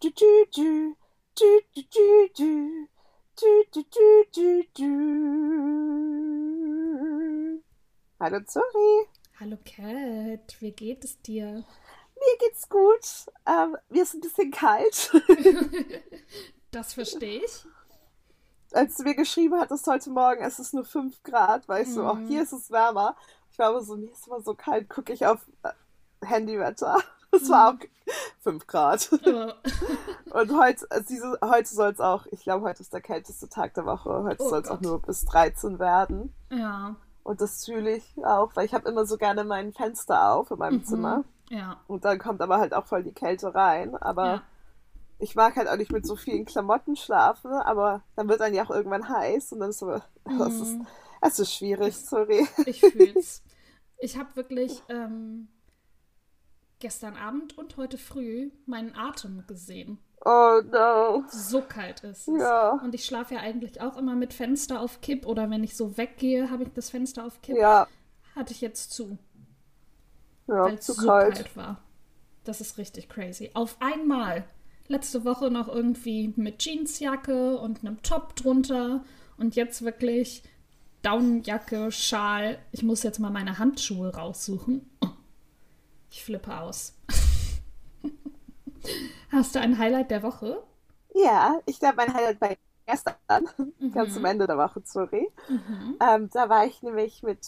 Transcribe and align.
du, 0.00 0.10
du, 0.10 0.44
du. 0.54 0.96
Du, 1.34 1.60
du, 1.74 1.82
du, 1.92 2.28
du. 2.36 2.88
Du, 3.36 3.64
du, 3.72 3.82
du, 3.82 4.24
du, 4.34 4.62
du. 4.76 4.84
Hallo 8.20 8.40
Zuri. 8.44 9.08
Hallo 9.40 9.56
Cat, 9.64 10.56
wie 10.60 10.72
geht 10.72 11.04
es 11.04 11.20
dir? 11.22 11.64
Mir 12.14 12.36
geht's 12.40 12.68
gut. 12.68 13.26
Ähm, 13.46 13.76
mir 13.88 14.02
ist 14.02 14.14
ein 14.14 14.20
bisschen 14.20 14.50
kalt. 14.50 15.12
das 16.70 16.94
verstehe 16.94 17.44
ich. 17.44 17.66
Als 18.72 18.96
du 18.96 19.04
mir 19.04 19.14
geschrieben 19.14 19.58
hattest 19.58 19.86
heute 19.86 20.10
Morgen, 20.10 20.42
es 20.42 20.58
ist 20.58 20.74
nur 20.74 20.84
5 20.84 21.22
Grad, 21.22 21.68
war 21.68 21.80
ich 21.80 21.92
so, 21.92 22.02
mm. 22.02 22.08
oh, 22.08 22.18
hier 22.28 22.42
ist 22.42 22.52
es 22.52 22.70
wärmer. 22.70 23.16
Ich 23.50 23.58
war 23.58 23.68
aber 23.70 23.82
so, 23.82 23.96
mir 23.96 24.10
ist 24.12 24.26
immer 24.26 24.42
so 24.42 24.54
kalt, 24.54 24.88
gucke 24.88 25.12
ich 25.12 25.26
auf 25.26 25.40
äh, 25.62 25.70
Handywetter. 26.24 26.98
Es 27.32 27.50
war 27.50 27.70
auch 27.70 27.78
5 28.40 28.66
Grad. 28.66 29.10
Und 30.30 30.58
heute, 30.58 30.86
also 30.90 31.06
diese, 31.08 31.38
heute 31.42 31.68
soll 31.68 31.90
es 31.92 32.00
auch, 32.00 32.26
ich 32.26 32.42
glaube, 32.42 32.66
heute 32.66 32.82
ist 32.82 32.92
der 32.92 33.00
kälteste 33.00 33.48
Tag 33.48 33.74
der 33.74 33.86
Woche. 33.86 34.24
Heute 34.24 34.42
oh 34.42 34.48
soll 34.48 34.62
es 34.62 34.68
auch 34.68 34.80
nur 34.80 35.00
bis 35.02 35.24
13 35.26 35.78
werden. 35.78 36.32
Ja. 36.50 36.96
Und 37.22 37.40
das 37.40 37.64
fühle 37.64 37.96
ich 37.96 38.14
auch, 38.24 38.56
weil 38.56 38.64
ich 38.64 38.72
habe 38.72 38.88
immer 38.88 39.04
so 39.04 39.18
gerne 39.18 39.44
mein 39.44 39.72
Fenster 39.72 40.32
auf 40.32 40.50
in 40.50 40.58
meinem 40.58 40.78
mhm. 40.78 40.84
Zimmer. 40.84 41.24
Ja. 41.50 41.80
Und 41.86 42.04
dann 42.04 42.18
kommt 42.18 42.40
aber 42.40 42.58
halt 42.58 42.74
auch 42.74 42.86
voll 42.86 43.02
die 43.02 43.12
Kälte 43.12 43.54
rein. 43.54 43.94
Aber 43.96 44.26
ja. 44.26 44.42
ich 45.18 45.34
mag 45.34 45.56
halt 45.56 45.68
auch 45.68 45.76
nicht 45.76 45.92
mit 45.92 46.06
so 46.06 46.16
vielen 46.16 46.46
Klamotten 46.46 46.96
schlafen, 46.96 47.52
aber 47.52 48.02
dann 48.16 48.28
wird 48.28 48.40
dann 48.40 48.54
ja 48.54 48.64
auch 48.64 48.70
irgendwann 48.70 49.08
heiß 49.08 49.52
und 49.52 49.60
dann 49.60 49.70
ist 49.70 49.78
so, 49.78 49.86
mhm. 50.24 50.40
es, 50.40 50.60
ist, 50.60 50.76
es 51.20 51.38
ist 51.38 51.54
schwierig, 51.54 51.96
sorry. 51.96 52.46
Ich 52.64 52.80
fühl's. 52.80 53.42
Ich 53.98 54.16
habe 54.16 54.34
wirklich 54.36 54.82
ähm, 54.88 55.48
gestern 56.80 57.16
Abend 57.16 57.56
und 57.58 57.76
heute 57.76 57.98
früh 57.98 58.50
meinen 58.66 58.94
Atem 58.94 59.44
gesehen. 59.46 59.98
Oh 60.24 60.60
no. 60.70 61.24
So 61.30 61.62
kalt 61.62 62.00
ist 62.00 62.28
es. 62.28 62.40
Ja. 62.40 62.72
Und 62.72 62.94
ich 62.94 63.04
schlafe 63.04 63.34
ja 63.34 63.40
eigentlich 63.40 63.80
auch 63.80 63.96
immer 63.96 64.16
mit 64.16 64.32
Fenster 64.32 64.80
auf 64.80 65.00
Kipp 65.00 65.26
oder 65.26 65.48
wenn 65.50 65.62
ich 65.62 65.76
so 65.76 65.96
weggehe, 65.96 66.50
habe 66.50 66.64
ich 66.64 66.70
das 66.74 66.90
Fenster 66.90 67.24
auf 67.24 67.40
Kipp. 67.40 67.56
Ja. 67.56 67.86
Hatte 68.34 68.52
ich 68.52 68.60
jetzt 68.60 68.92
zu. 68.92 69.18
Ja, 70.46 70.64
weil 70.64 70.74
es 70.74 70.86
so 70.86 70.94
kalt. 70.94 71.34
kalt 71.34 71.56
war. 71.56 71.82
Das 72.44 72.60
ist 72.60 72.78
richtig 72.78 73.08
crazy. 73.08 73.50
Auf 73.54 73.76
einmal. 73.80 74.44
Letzte 74.90 75.24
Woche 75.26 75.50
noch 75.50 75.68
irgendwie 75.68 76.32
mit 76.36 76.62
Jeansjacke 76.62 77.58
und 77.58 77.80
einem 77.80 78.02
Top 78.02 78.34
drunter 78.36 79.04
und 79.36 79.54
jetzt 79.54 79.82
wirklich 79.82 80.42
Daunenjacke, 81.02 81.92
Schal. 81.92 82.58
Ich 82.72 82.82
muss 82.82 83.02
jetzt 83.02 83.18
mal 83.18 83.30
meine 83.30 83.58
Handschuhe 83.58 84.14
raussuchen. 84.14 84.88
Ich 86.10 86.24
flippe 86.24 86.58
aus. 86.58 86.94
Hast 89.30 89.54
du 89.54 89.60
ein 89.60 89.78
Highlight 89.78 90.10
der 90.10 90.22
Woche? 90.22 90.62
Ja, 91.14 91.60
ich 91.66 91.78
glaube, 91.78 91.96
mein 91.96 92.14
Highlight 92.14 92.40
war 92.40 92.50
gestern, 92.86 93.14
mhm. 93.78 93.92
ganz 93.92 94.14
zum 94.14 94.24
Ende 94.24 94.46
der 94.46 94.56
Woche, 94.56 94.80
sorry. 94.84 95.30
Mhm. 95.48 95.96
Ähm, 96.00 96.30
da 96.32 96.48
war 96.48 96.64
ich 96.66 96.82
nämlich 96.82 97.22
mit 97.22 97.46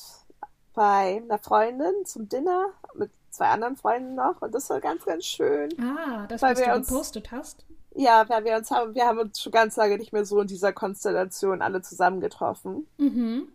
bei 0.75 1.23
einer 1.23 1.39
Freundin 1.39 2.05
zum 2.05 2.29
Dinner 2.29 2.67
mit 2.95 3.11
zwei 3.31 3.49
anderen 3.49 3.77
Freunden 3.77 4.15
noch 4.15 4.41
und 4.41 4.55
das 4.55 4.71
war 4.71 4.81
ganz, 4.81 5.05
ganz 5.05 5.25
schön. 5.25 5.71
Ah, 5.81 6.27
das, 6.29 6.43
was 6.43 6.61
du 6.61 6.73
uns, 6.73 6.89
gepostet 6.89 7.33
hast? 7.33 7.65
Ja, 7.95 8.29
weil 8.29 8.45
wir 8.45 8.57
uns 8.57 8.71
haben, 8.71 8.95
wir 8.95 9.07
haben 9.07 9.19
uns 9.19 9.41
schon 9.41 9.53
ganz 9.53 9.77
lange 9.77 9.99
nicht 9.99 10.13
mehr 10.13 10.25
so 10.25 10.41
in 10.41 10.47
dieser 10.47 10.73
Konstellation 10.73 11.63
alle 11.63 11.83
zusammen 11.83 12.21
getroffen. 12.21 12.87
Mhm. 12.99 13.49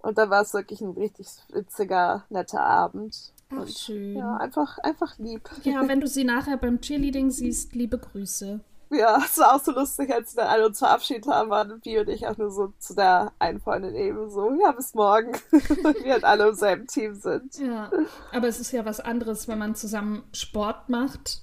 Und 0.00 0.18
da 0.18 0.30
war 0.30 0.42
es 0.42 0.54
wirklich 0.54 0.80
ein 0.80 0.90
richtig 0.90 1.28
witziger, 1.48 2.24
netter 2.28 2.60
Abend. 2.60 3.32
Ach, 3.50 3.68
schön. 3.68 4.16
Ja, 4.16 4.36
einfach, 4.36 4.78
einfach 4.78 5.18
lieb. 5.18 5.48
Ja, 5.62 5.86
wenn 5.88 6.00
du 6.00 6.06
sie 6.06 6.24
nachher 6.24 6.56
beim 6.56 6.80
Cheerleading 6.80 7.30
siehst, 7.30 7.74
liebe 7.74 7.98
Grüße. 7.98 8.60
Ja, 8.90 9.18
es 9.24 9.38
war 9.38 9.54
auch 9.54 9.62
so 9.62 9.72
lustig, 9.72 10.12
als 10.12 10.34
wir 10.34 10.44
dann 10.44 10.52
alle 10.52 10.66
uns 10.66 10.78
verabschiedet 10.78 11.26
haben, 11.26 11.50
waren 11.50 11.80
Bi 11.80 11.98
und 11.98 12.08
ich 12.08 12.26
auch 12.26 12.36
nur 12.38 12.50
so 12.50 12.72
zu 12.78 12.94
der 12.94 13.32
einen 13.38 13.60
Freundin 13.60 13.94
eben 13.94 14.30
so, 14.30 14.50
ja, 14.60 14.72
bis 14.72 14.94
morgen. 14.94 15.32
wir 15.50 16.12
halt 16.12 16.24
alle 16.24 16.48
im 16.48 16.54
selben 16.54 16.86
Team 16.86 17.14
sind. 17.14 17.58
Ja, 17.58 17.90
aber 18.32 18.48
es 18.48 18.60
ist 18.60 18.72
ja 18.72 18.84
was 18.84 19.00
anderes, 19.00 19.46
wenn 19.46 19.58
man 19.58 19.74
zusammen 19.74 20.24
Sport 20.32 20.88
macht, 20.88 21.42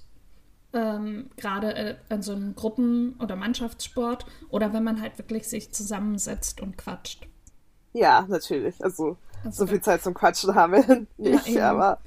ähm, 0.72 1.30
gerade 1.36 1.74
äh, 1.74 1.96
in 2.08 2.22
so 2.22 2.32
einem 2.32 2.56
Gruppen- 2.56 3.14
oder 3.20 3.36
Mannschaftssport, 3.36 4.26
oder 4.48 4.72
wenn 4.72 4.82
man 4.82 5.00
halt 5.00 5.16
wirklich 5.18 5.48
sich 5.48 5.72
zusammensetzt 5.72 6.60
und 6.60 6.76
quatscht. 6.76 7.28
Ja, 7.92 8.26
natürlich. 8.28 8.82
Also 8.82 9.16
so 9.50 9.66
viel 9.66 9.80
Zeit 9.80 10.02
zum 10.02 10.14
Quatschen 10.14 10.54
haben 10.54 10.72
wir 10.72 11.06
nicht, 11.16 11.48
ja, 11.48 11.70
aber 11.70 11.98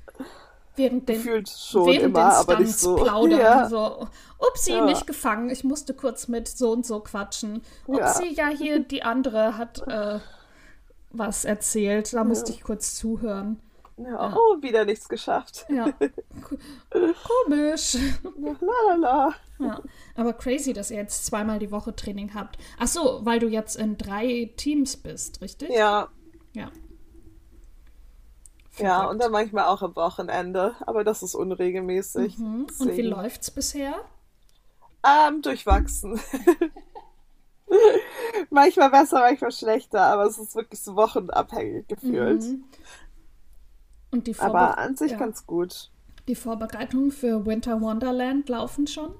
während 0.76 1.08
den, 1.08 1.18
gefühlt 1.18 1.50
schon 1.50 1.88
während 1.88 2.06
immer, 2.06 2.34
aber 2.34 2.60
nicht 2.60 2.78
so. 2.78 2.96
Plaudern, 2.96 3.40
ja. 3.40 3.70
so, 3.70 4.08
upsi, 4.40 4.72
ja. 4.72 4.86
nicht 4.86 5.06
gefangen, 5.08 5.50
ich 5.50 5.64
musste 5.64 5.94
kurz 5.94 6.28
mit 6.28 6.48
so 6.48 6.72
und 6.72 6.86
so 6.86 7.00
quatschen. 7.00 7.62
Upsi, 7.88 8.34
ja, 8.34 8.50
ja 8.50 8.58
hier 8.58 8.80
die 8.80 9.04
andere 9.04 9.58
hat 9.58 9.86
äh, 9.88 10.20
was 11.12 11.46
erzählt, 11.46 12.14
da 12.14 12.24
musste 12.24 12.52
ich 12.52 12.64
kurz 12.64 12.96
zuhören. 12.96 13.60
Ja, 13.98 14.34
oh, 14.34 14.62
wieder 14.62 14.86
nichts 14.86 15.10
geschafft. 15.10 15.66
Ja. 15.68 15.90
Komisch. 16.90 17.98
Lalala. 18.62 19.34
Ja, 19.60 19.82
aber 20.16 20.34
crazy, 20.34 20.72
dass 20.72 20.90
ihr 20.90 20.98
jetzt 20.98 21.26
zweimal 21.26 21.60
die 21.60 21.72
Woche 21.72 21.94
Training 21.94 22.34
habt. 22.34 22.58
Ach 22.78 22.88
so, 22.88 23.20
weil 23.24 23.40
du 23.40 23.48
jetzt 23.48 23.76
in 23.76 23.98
drei 23.98 24.54
Teams 24.56 24.96
bist, 24.96 25.42
richtig? 25.42 25.70
Ja. 25.70 26.08
Ja. 26.54 26.72
Ja, 28.80 29.06
und 29.06 29.22
dann 29.22 29.32
manchmal 29.32 29.66
auch 29.66 29.82
am 29.82 29.96
Wochenende, 29.96 30.76
aber 30.86 31.04
das 31.04 31.24
ist 31.24 31.36
unregelmäßig. 31.36 32.38
Mhm. 32.38 32.68
Und 32.80 32.98
wie 32.98 33.02
läuft's 33.02 33.52
bisher? 33.52 33.94
Ähm, 35.06 35.42
durchwachsen. 35.42 36.20
manchmal 38.50 38.90
besser, 38.90 39.20
manchmal 39.20 39.52
schlechter, 39.52 40.02
aber 40.02 40.26
es 40.26 40.38
ist 40.38 40.56
wirklich 40.56 40.82
so 40.82 40.96
wochenabhängig 40.96 41.88
gefühlt. 41.88 42.42
Mhm. 42.42 42.64
Und 44.12 44.28
die 44.28 44.38
aber 44.40 44.78
an 44.78 44.96
sich 44.96 45.12
ja. 45.12 45.18
ganz 45.18 45.46
gut. 45.46 45.92
Die 46.28 46.36
Vorbereitungen 46.36 47.12
für 47.12 47.46
Winter 47.46 47.82
Wonderland 47.82 48.50
laufen 48.50 48.88
schon? 48.88 49.14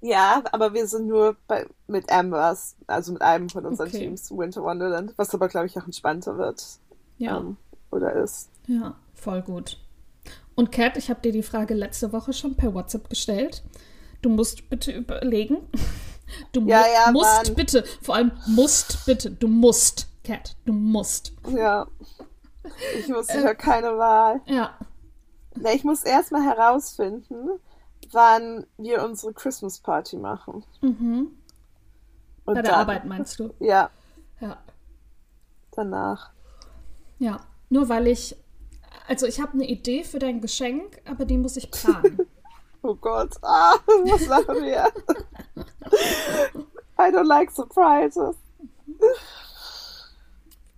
Ja, 0.00 0.42
aber 0.52 0.72
wir 0.72 0.86
sind 0.86 1.06
nur 1.06 1.36
bei, 1.46 1.66
mit 1.86 2.10
Ambers, 2.10 2.76
also 2.86 3.12
mit 3.12 3.22
einem 3.22 3.50
von 3.50 3.66
unseren 3.66 3.88
okay. 3.88 3.98
Teams, 3.98 4.30
Winter 4.30 4.62
Wonderland, 4.62 5.12
was 5.16 5.34
aber, 5.34 5.48
glaube 5.48 5.66
ich, 5.66 5.78
auch 5.78 5.84
entspannter 5.84 6.38
wird. 6.38 6.64
Ja. 7.18 7.38
Ähm, 7.38 7.56
oder 7.90 8.12
ist. 8.14 8.50
Ja, 8.66 8.96
voll 9.14 9.42
gut. 9.42 9.78
Und 10.54 10.72
Kat, 10.72 10.96
ich 10.96 11.10
habe 11.10 11.20
dir 11.20 11.32
die 11.32 11.42
Frage 11.42 11.74
letzte 11.74 12.12
Woche 12.12 12.32
schon 12.32 12.54
per 12.54 12.74
WhatsApp 12.74 13.08
gestellt. 13.08 13.62
Du 14.22 14.28
musst 14.28 14.68
bitte 14.68 14.92
überlegen. 14.92 15.58
Du 16.52 16.60
ja, 16.66 16.84
ja, 16.86 17.10
musst 17.10 17.56
bitte, 17.56 17.84
vor 18.02 18.14
allem 18.14 18.30
musst 18.46 19.04
bitte, 19.04 19.32
du 19.32 19.48
musst, 19.48 20.06
Kat, 20.22 20.54
du 20.64 20.72
musst. 20.72 21.32
Ja. 21.48 21.88
Ich 22.96 23.08
muss, 23.08 23.28
ich 23.28 23.44
äh, 23.44 23.54
keine 23.54 23.98
Wahl. 23.98 24.40
Ja. 24.46 24.76
Na, 25.56 25.72
ich 25.72 25.82
muss 25.82 26.04
erstmal 26.04 26.42
herausfinden, 26.42 27.48
wann 28.12 28.66
wir 28.78 29.04
unsere 29.04 29.32
Christmas 29.32 29.80
Party 29.80 30.16
machen. 30.16 30.64
Mhm. 30.80 31.32
Und 32.44 32.54
Bei 32.54 32.62
der 32.62 32.70
dann, 32.70 32.80
Arbeit 32.80 33.04
meinst 33.06 33.38
du? 33.38 33.52
Ja. 33.58 33.90
Ja. 34.40 34.58
Danach. 35.72 36.30
Ja. 37.18 37.40
Nur 37.70 37.88
weil 37.88 38.08
ich, 38.08 38.36
also 39.06 39.26
ich 39.26 39.40
habe 39.40 39.52
eine 39.52 39.66
Idee 39.66 40.04
für 40.04 40.18
dein 40.18 40.40
Geschenk, 40.40 41.00
aber 41.06 41.24
die 41.24 41.38
muss 41.38 41.56
ich 41.56 41.70
planen. 41.70 42.26
oh 42.82 42.96
Gott, 42.96 43.36
ah, 43.42 43.76
was 43.86 44.26
machen 44.26 44.56
wir? 44.56 44.92
I 46.98 47.12
don't 47.12 47.26
like 47.26 47.50
surprises. 47.50 48.36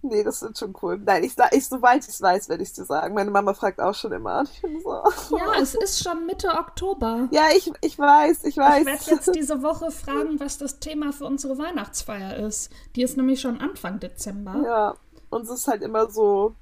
Nee, 0.03 0.25
das 0.25 0.43
wird 0.43 0.59
schon 0.59 0.75
cool. 0.83 0.99
Nein, 0.99 1.25
ich, 1.25 1.35
ich 1.53 1.67
sobald 1.67 2.03
ich 2.03 2.11
es 2.11 2.21
weiß, 2.21 2.49
werde 2.49 2.63
ich 2.63 2.71
es 2.71 2.75
dir 2.75 2.85
sagen. 2.85 3.15
Meine 3.15 3.31
Mama 3.31 3.55
fragt 3.55 3.81
auch 3.81 3.95
schon 3.95 4.13
immer. 4.13 4.45
So. 4.83 5.39
Ja, 5.39 5.55
es 5.61 5.75
ist 5.77 6.03
schon 6.03 6.27
Mitte 6.27 6.49
Oktober. 6.49 7.29
Ja, 7.31 7.45
ich, 7.57 7.73
ich 7.81 7.99
weiß, 7.99 8.45
ich 8.45 8.57
weiß. 8.57 8.81
Ich 8.81 8.87
werde 8.87 9.11
jetzt 9.11 9.35
diese 9.35 9.63
Woche 9.63 9.93
fragen, 9.93 10.41
was 10.41 10.59
das 10.59 10.81
Thema 10.81 11.13
für 11.13 11.25
unsere 11.25 11.57
Weihnachtsfeier 11.57 12.37
ist. 12.37 12.71
Die 12.97 13.03
ist 13.03 13.17
nämlich 13.17 13.41
schon 13.41 13.61
Anfang 13.61 14.01
Dezember. 14.01 14.61
Ja, 14.65 14.95
uns 15.31 15.49
ist 15.49 15.69
halt 15.69 15.83
immer 15.83 16.11
so 16.11 16.57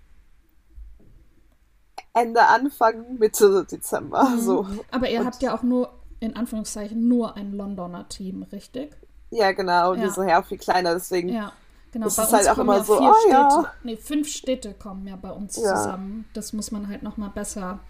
Ende, 2.12 2.46
Anfang, 2.46 3.18
Mitte 3.18 3.64
Dezember. 3.70 4.24
Mhm. 4.24 4.40
So. 4.40 4.66
Aber 4.90 5.08
ihr 5.08 5.20
Und 5.20 5.26
habt 5.26 5.42
ja 5.42 5.54
auch 5.54 5.62
nur, 5.62 5.90
in 6.18 6.36
Anführungszeichen, 6.36 7.08
nur 7.08 7.36
ein 7.36 7.52
Londoner 7.52 8.08
Team, 8.08 8.44
richtig? 8.52 8.96
Ja, 9.30 9.52
genau. 9.52 9.92
Und 9.92 10.00
ja. 10.00 10.06
die 10.06 10.12
sind 10.12 10.28
ja 10.28 10.40
auch 10.40 10.46
viel 10.46 10.58
kleiner, 10.58 10.94
deswegen. 10.94 11.28
Ja. 11.28 11.52
Genau, 11.92 12.04
das 12.04 12.18
ist 12.18 12.32
halt 12.32 12.48
auch 12.48 12.58
immer 12.58 12.78
ja 12.78 12.84
so, 12.84 13.00
oh, 13.00 13.14
Städte, 13.20 13.32
ja. 13.32 13.72
nee, 13.82 13.96
fünf 13.96 14.28
Städte 14.28 14.74
kommen 14.74 15.08
ja 15.08 15.16
bei 15.16 15.32
uns 15.32 15.56
ja. 15.56 15.74
zusammen. 15.74 16.24
Das 16.34 16.52
muss 16.52 16.70
man 16.70 16.88
halt 16.88 17.02
nochmal 17.02 17.30
besser 17.30 17.80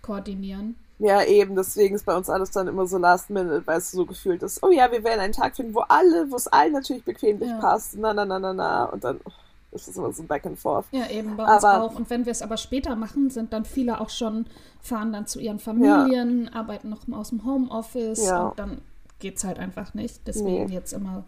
koordinieren. 0.00 0.76
Ja, 0.98 1.22
eben, 1.22 1.56
deswegen 1.56 1.94
ist 1.94 2.04
bei 2.04 2.14
uns 2.14 2.28
alles 2.28 2.50
dann 2.50 2.68
immer 2.68 2.86
so 2.86 2.98
last 2.98 3.30
minute, 3.30 3.66
weil 3.66 3.78
es 3.78 3.90
so 3.90 4.04
gefühlt 4.04 4.42
ist, 4.42 4.62
oh 4.62 4.70
ja, 4.70 4.90
wir 4.92 5.02
werden 5.02 5.20
einen 5.20 5.32
Tag 5.32 5.56
finden, 5.56 5.74
wo 5.74 5.80
alle, 5.80 6.30
wo 6.30 6.36
es 6.36 6.46
allen 6.46 6.72
natürlich 6.72 7.04
bequemlich 7.04 7.48
ja. 7.48 7.58
passt, 7.58 7.96
na, 7.96 8.12
na, 8.12 8.26
na, 8.26 8.38
na, 8.38 8.52
na, 8.52 8.84
und 8.84 9.02
dann 9.02 9.18
oh, 9.24 9.30
ist 9.72 9.88
es 9.88 9.96
immer 9.96 10.12
so 10.12 10.22
back 10.24 10.46
and 10.46 10.58
forth. 10.58 10.86
Ja, 10.90 11.08
eben, 11.08 11.36
bei 11.36 11.44
uns 11.44 11.64
aber, 11.64 11.84
auch. 11.84 11.94
Und 11.94 12.10
wenn 12.10 12.24
wir 12.24 12.32
es 12.32 12.42
aber 12.42 12.56
später 12.56 12.96
machen, 12.96 13.30
sind 13.30 13.52
dann 13.52 13.64
viele 13.64 14.00
auch 14.00 14.10
schon, 14.10 14.46
fahren 14.80 15.12
dann 15.12 15.26
zu 15.26 15.40
ihren 15.40 15.58
Familien, 15.58 16.46
ja. 16.46 16.52
arbeiten 16.52 16.88
noch 16.88 17.06
aus 17.12 17.30
dem 17.30 17.44
Homeoffice 17.44 18.26
ja. 18.26 18.48
und 18.48 18.58
dann 18.58 18.82
geht's 19.20 19.44
halt 19.44 19.58
einfach 19.58 19.94
nicht. 19.94 20.26
Deswegen 20.26 20.66
nee. 20.66 20.74
jetzt 20.74 20.92
immer 20.92 21.24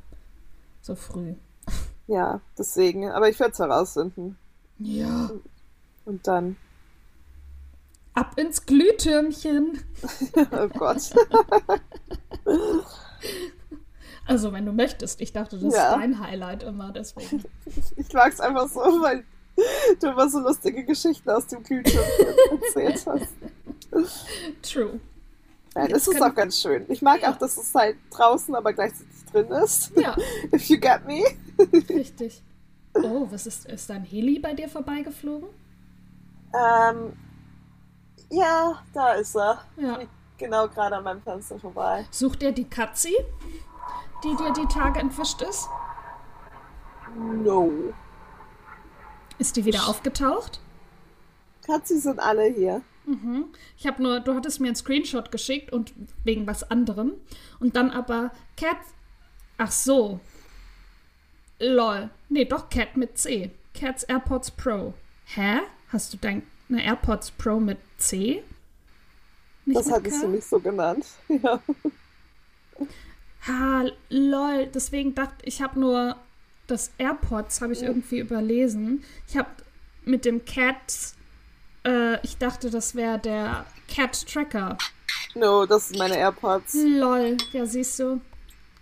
so 0.80 0.94
früh. 0.94 1.34
Ja, 2.08 2.40
deswegen. 2.58 3.10
Aber 3.10 3.28
ich 3.28 3.38
werde 3.38 3.52
es 3.52 3.58
herausfinden. 3.58 4.36
Ja. 4.78 5.30
Und 6.04 6.26
dann. 6.26 6.56
Ab 8.14 8.34
ins 8.36 8.66
Glühtürmchen. 8.66 9.78
oh 10.50 10.68
Gott. 10.76 11.12
also, 14.26 14.52
wenn 14.52 14.66
du 14.66 14.72
möchtest. 14.72 15.20
Ich 15.20 15.32
dachte, 15.32 15.58
das 15.58 15.74
ja. 15.74 15.92
ist 15.92 16.00
dein 16.00 16.20
Highlight 16.20 16.62
immer, 16.62 16.92
deswegen. 16.92 17.44
Ich 17.96 18.12
mag 18.12 18.32
es 18.32 18.40
einfach 18.40 18.68
so, 18.68 18.80
weil 18.80 19.24
du 20.00 20.08
immer 20.08 20.28
so 20.28 20.40
lustige 20.40 20.84
Geschichten 20.84 21.28
aus 21.30 21.46
dem 21.46 21.62
Glühtürmchen 21.62 22.26
erzählt 22.50 23.06
hast. 23.06 23.34
True. 24.62 25.00
Nein, 25.74 25.88
das 25.88 26.06
ist 26.06 26.20
auch 26.20 26.34
ganz 26.34 26.60
schön. 26.60 26.84
Ich 26.88 27.00
mag 27.02 27.22
ja. 27.22 27.32
auch, 27.32 27.38
dass 27.38 27.56
es 27.56 27.74
halt 27.74 27.96
draußen, 28.10 28.54
aber 28.54 28.72
gleichzeitig 28.72 29.24
drin 29.30 29.50
ist. 29.50 29.92
Ja. 29.96 30.16
If 30.54 30.68
you 30.68 30.78
get 30.78 31.06
me. 31.06 31.24
Richtig. 31.88 32.42
Oh, 32.94 33.26
was 33.30 33.46
ist, 33.46 33.66
ist 33.66 33.88
da 33.88 33.94
ein 33.94 34.04
Heli 34.04 34.38
bei 34.38 34.52
dir 34.52 34.68
vorbeigeflogen? 34.68 35.48
Ähm, 36.54 37.14
ja, 38.30 38.82
da 38.92 39.14
ist 39.14 39.34
er. 39.34 39.64
Ja. 39.76 40.00
Genau 40.36 40.68
gerade 40.68 40.96
an 40.96 41.04
meinem 41.04 41.22
Fenster 41.22 41.58
vorbei. 41.58 42.04
Sucht 42.10 42.42
er 42.42 42.52
die 42.52 42.68
Katzi, 42.68 43.14
die 44.24 44.36
dir 44.36 44.52
die 44.52 44.66
Tage 44.72 45.00
entwischt 45.00 45.42
ist? 45.42 45.68
No. 47.16 47.70
Ist 49.38 49.56
die 49.56 49.64
wieder 49.64 49.88
aufgetaucht? 49.88 50.60
Katzi 51.66 51.98
sind 51.98 52.20
alle 52.20 52.44
hier. 52.44 52.82
Mhm. 53.06 53.46
Ich 53.76 53.86
habe 53.86 54.02
nur, 54.02 54.20
du 54.20 54.34
hattest 54.34 54.60
mir 54.60 54.68
einen 54.68 54.76
Screenshot 54.76 55.30
geschickt 55.30 55.72
und 55.72 55.92
wegen 56.24 56.46
was 56.46 56.70
anderem. 56.70 57.12
Und 57.60 57.76
dann 57.76 57.90
aber 57.90 58.30
Cat. 58.56 58.76
Ach 59.58 59.70
so. 59.70 60.20
Lol. 61.58 62.10
Nee, 62.28 62.44
doch 62.44 62.68
Cat 62.70 62.96
mit 62.96 63.18
C. 63.18 63.50
Cats 63.74 64.04
AirPods 64.04 64.50
Pro. 64.52 64.94
Hä? 65.26 65.60
Hast 65.88 66.12
du 66.12 66.16
deine 66.18 66.42
AirPods 66.70 67.32
Pro 67.32 67.60
mit 67.60 67.78
C? 67.98 68.42
Nicht 69.64 69.78
das 69.78 69.90
hattest 69.92 70.22
du 70.22 70.28
nicht 70.28 70.46
so 70.46 70.58
genannt. 70.60 71.06
Ja. 71.28 71.60
Ha, 73.46 73.84
lol. 74.08 74.66
Deswegen 74.66 75.14
dachte 75.14 75.44
ich, 75.44 75.62
habe 75.62 75.78
nur 75.78 76.16
das 76.66 76.92
AirPods 76.98 77.60
habe 77.60 77.72
ich 77.72 77.82
irgendwie 77.82 78.18
überlesen. 78.18 79.04
Ich 79.28 79.36
habe 79.36 79.50
mit 80.04 80.24
dem 80.24 80.44
Cats 80.44 81.16
äh, 81.84 82.24
ich 82.24 82.38
dachte, 82.38 82.70
das 82.70 82.94
wäre 82.94 83.18
der 83.18 83.66
Cat 83.92 84.26
Tracker. 84.26 84.78
No, 85.34 85.66
das 85.66 85.88
sind 85.88 85.98
meine 85.98 86.16
AirPods. 86.16 86.74
Lol, 86.74 87.36
ja, 87.52 87.66
siehst 87.66 87.98
du. 87.98 88.20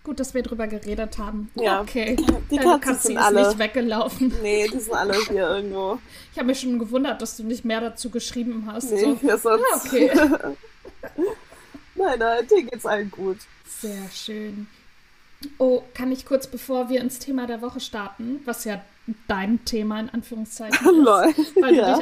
Gut, 0.03 0.19
dass 0.19 0.33
wir 0.33 0.43
drüber 0.43 0.67
geredet 0.67 1.19
haben. 1.19 1.51
Ja. 1.55 1.83
Okay. 1.83 2.17
Die 2.51 2.57
Katzen 2.57 2.81
Katze 2.81 3.07
sind 3.09 3.17
ist 3.17 3.23
alle. 3.23 3.47
nicht 3.47 3.59
weggelaufen. 3.59 4.33
Nee, 4.43 4.67
die 4.69 4.81
sind 4.81 4.95
alle 4.95 5.15
hier 5.29 5.49
irgendwo. 5.57 5.99
Ich 6.33 6.39
habe 6.39 6.47
mich 6.47 6.61
schon 6.61 6.79
gewundert, 6.79 7.21
dass 7.21 7.37
du 7.37 7.45
nicht 7.45 7.65
mehr 7.67 7.83
dazu 7.83 8.09
geschrieben 8.09 8.65
hast. 8.67 8.91
Nee, 8.91 9.01
so. 9.01 9.19
ja, 9.23 9.37
sonst. 9.37 9.63
Ah, 9.73 9.81
okay. 9.85 10.11
nein, 12.01 12.19
nein, 12.19 12.47
dir 12.47 12.63
geht's 12.65 12.87
allen 12.87 13.11
gut. 13.11 13.39
Sehr 13.67 14.09
schön. 14.13 14.67
Oh, 15.59 15.83
kann 15.95 16.13
ich 16.13 16.27
kurz, 16.27 16.47
bevor 16.47 16.91
wir 16.91 17.01
ins 17.01 17.19
Thema 17.19 17.47
der 17.47 17.63
Woche 17.63 17.81
starten, 17.81 18.41
was 18.45 18.65
ja 18.65 18.83
dein 19.27 19.65
Thema 19.65 20.01
in 20.01 20.11
Anführungszeichen 20.11 20.87
ist, 21.37 21.57
weil 21.61 21.75
ja. 21.75 21.99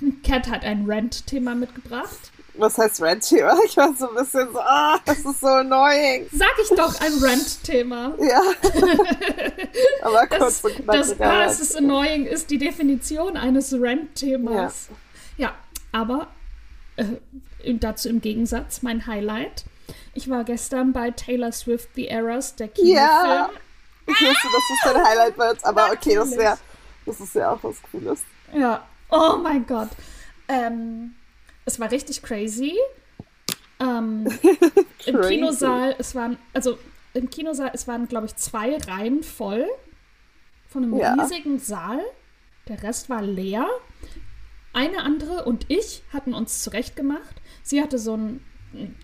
dich, 0.00 0.22
Cat 0.22 0.48
hat 0.48 0.64
ein 0.64 0.84
Rent-Thema 0.86 1.54
mitgebracht. 1.54 2.30
Was 2.54 2.78
heißt 2.78 3.02
Rent-Thema? 3.02 3.58
Ich 3.66 3.76
war 3.76 3.92
so 3.94 4.08
ein 4.08 4.14
bisschen 4.14 4.50
so, 4.52 4.60
ah, 4.60 4.98
das 5.04 5.18
ist 5.18 5.40
so 5.40 5.48
annoying. 5.48 6.26
Sag 6.32 6.54
ich 6.62 6.68
doch, 6.70 7.00
ein 7.00 7.12
Rent-Thema. 7.14 8.14
Ja. 8.20 8.40
Aber 10.02 10.26
kurz 10.26 10.64
und 10.64 10.76
knapp. 10.76 10.96
Das, 10.96 11.18
das 11.18 11.60
ist 11.60 11.76
annoying 11.76 12.24
ist 12.24 12.50
die 12.50 12.58
Definition 12.58 13.36
eines 13.36 13.74
Rent-Themas. 13.74 14.88
Ja. 15.36 15.48
ja, 15.48 15.54
aber 15.92 16.28
äh, 16.96 17.04
dazu 17.74 18.08
im 18.08 18.20
Gegensatz 18.20 18.82
mein 18.82 19.06
Highlight 19.06 19.64
ich 20.16 20.30
war 20.30 20.44
gestern 20.44 20.92
bei 20.92 21.10
Taylor 21.10 21.52
Swift 21.52 21.90
The 21.94 22.08
Errors, 22.08 22.56
der 22.56 22.68
Kinofilm. 22.68 22.96
Ja, 22.96 23.50
ich 24.06 24.14
wusste, 24.14 24.48
dass 24.52 24.62
das 24.68 24.92
dein 24.92 25.04
Highlight 25.04 25.38
wird, 25.38 25.64
aber 25.64 25.92
okay, 25.92 26.14
das 26.14 26.36
wäre 26.36 26.58
das 27.04 27.20
ist 27.20 27.34
ja 27.34 27.52
auch 27.52 27.62
was 27.62 27.76
Cooles. 27.90 28.22
Ja, 28.52 28.84
oh 29.10 29.36
mein 29.36 29.66
Gott. 29.66 29.90
Ähm, 30.48 31.14
es 31.64 31.78
war 31.78 31.90
richtig 31.90 32.22
crazy. 32.22 32.74
Ähm, 33.78 34.26
Im 35.06 35.20
Kinosaal, 35.20 35.94
es 35.98 36.14
waren, 36.14 36.38
also 36.52 36.78
im 37.12 37.30
Kinosaal, 37.30 37.70
es 37.74 37.86
waren, 37.86 38.08
glaube 38.08 38.26
ich, 38.26 38.36
zwei 38.36 38.76
Reihen 38.76 39.22
voll 39.22 39.66
von 40.68 40.82
einem 40.82 40.96
ja. 40.96 41.14
riesigen 41.14 41.58
Saal. 41.58 42.00
Der 42.68 42.82
Rest 42.82 43.08
war 43.08 43.22
leer. 43.22 43.68
Eine 44.76 45.04
andere 45.04 45.46
und 45.46 45.64
ich 45.70 46.02
hatten 46.12 46.34
uns 46.34 46.62
zurechtgemacht. 46.62 47.40
Sie 47.62 47.80
hatte 47.80 47.98
so 47.98 48.14
ein 48.14 48.44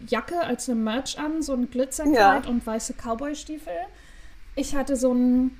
Jacke 0.06 0.42
als 0.42 0.68
eine 0.68 0.78
Merch 0.78 1.18
an, 1.18 1.40
so 1.40 1.54
ein 1.54 1.70
Glitzerkleid 1.70 2.44
ja. 2.44 2.50
und 2.50 2.66
weiße 2.66 2.92
Cowboystiefel. 2.92 3.72
Ich 4.54 4.74
hatte 4.74 4.96
so 4.96 5.14
ein 5.14 5.58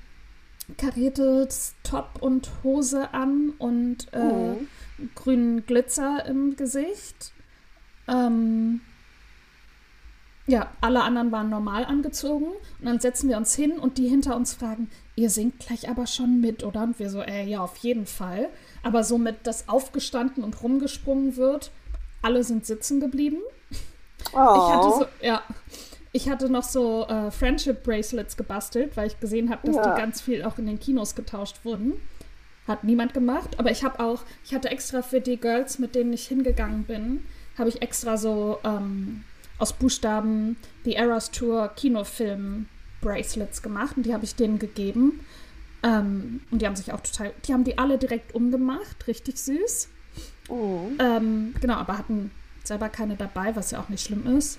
kariertes 0.76 1.76
Top 1.82 2.19
und 2.20 2.50
Hose 2.62 3.14
an 3.14 3.55
und 3.56 4.12
äh, 4.12 4.19
mhm. 4.19 4.69
grünen 5.14 5.64
Glitzer 5.64 6.26
im 6.26 6.56
Gesicht. 6.56 7.32
Ähm, 8.06 8.82
ja, 10.47 10.73
alle 10.82 11.05
anderen 11.05 11.32
waren 11.32 11.49
normal 11.49 11.87
angezogen 11.87 12.49
und 12.81 12.85
dann 12.85 13.00
setzen 13.00 13.31
wir 13.31 13.38
uns 13.38 13.55
hin 13.55 13.79
und 13.79 13.97
die 13.97 14.09
hinter 14.09 14.37
uns 14.37 14.53
fragen, 14.53 14.91
ihr 15.17 15.31
singt 15.31 15.61
gleich 15.61 15.88
aber 15.88 16.06
schon 16.06 16.43
mit, 16.43 16.64
oder? 16.64 16.82
Und 16.82 16.99
wir 16.99 17.09
so, 17.09 17.23
äh, 17.23 17.47
ja, 17.47 17.61
auf 17.61 17.79
jeden 17.79 18.05
Fall. 18.05 18.50
Aber 18.82 19.05
somit, 19.05 19.46
dass 19.46 19.69
aufgestanden 19.69 20.43
und 20.43 20.62
rumgesprungen 20.62 21.37
wird, 21.37 21.70
alle 22.20 22.43
sind 22.44 22.67
sitzen 22.67 23.00
geblieben. 23.00 23.38
Oh. 24.32 24.37
Ich 24.37 24.75
hatte 24.75 24.99
so, 24.99 25.06
ja. 25.26 25.43
Ich 26.14 26.29
hatte 26.29 26.50
noch 26.50 26.62
so 26.62 27.06
äh, 27.06 27.31
Friendship 27.31 27.82
Bracelets 27.84 28.37
gebastelt, 28.37 28.96
weil 28.96 29.06
ich 29.06 29.19
gesehen 29.19 29.50
habe, 29.50 29.67
dass 29.67 29.76
ja. 29.76 29.94
die 29.94 30.00
ganz 30.00 30.20
viel 30.20 30.44
auch 30.44 30.58
in 30.58 30.67
den 30.67 30.79
Kinos 30.79 31.14
getauscht 31.14 31.64
wurden. 31.64 31.94
Hat 32.69 32.84
niemand 32.84 33.14
gemacht, 33.14 33.58
aber 33.58 33.70
ich 33.70 33.82
habe 33.82 33.99
auch, 33.99 34.23
ich 34.44 34.55
hatte 34.55 34.69
extra 34.69 35.02
für 35.02 35.20
die 35.20 35.38
Girls, 35.38 35.78
mit 35.78 35.94
denen 35.94 36.12
ich 36.12 36.28
hingegangen 36.28 36.85
bin, 36.85 37.25
habe 37.58 37.70
ich 37.70 37.82
extra 37.82 38.17
so 38.17 38.58
ähm, 38.62 39.25
aus 39.58 39.73
Buchstaben 39.73 40.56
The 40.85 40.94
Eras 40.94 41.31
Tour 41.31 41.69
Kinofilm 41.75 42.68
Bracelets 43.00 43.62
gemacht 43.62 43.97
und 43.97 44.07
die 44.07 44.14
habe 44.14 44.25
ich 44.25 44.37
denen 44.37 44.59
gegeben. 44.59 45.21
Ähm, 45.83 46.41
und 46.51 46.62
die 46.62 46.67
haben 46.67 46.77
sich 46.77 46.93
auch 46.93 47.01
total, 47.01 47.33
die 47.47 47.53
haben 47.53 47.65
die 47.65 47.79
alle 47.79 47.99
direkt 47.99 48.35
umgemacht, 48.35 49.07
richtig 49.07 49.39
süß. 49.39 49.89
Oh. 50.49 50.87
Ähm, 50.99 51.55
genau, 51.61 51.75
aber 51.75 51.99
hatten 51.99 52.31
selber 52.65 52.89
keine 52.89 53.17
dabei, 53.17 53.57
was 53.57 53.71
ja 53.73 53.81
auch 53.81 53.89
nicht 53.89 54.05
schlimm 54.07 54.27
ist. 54.37 54.59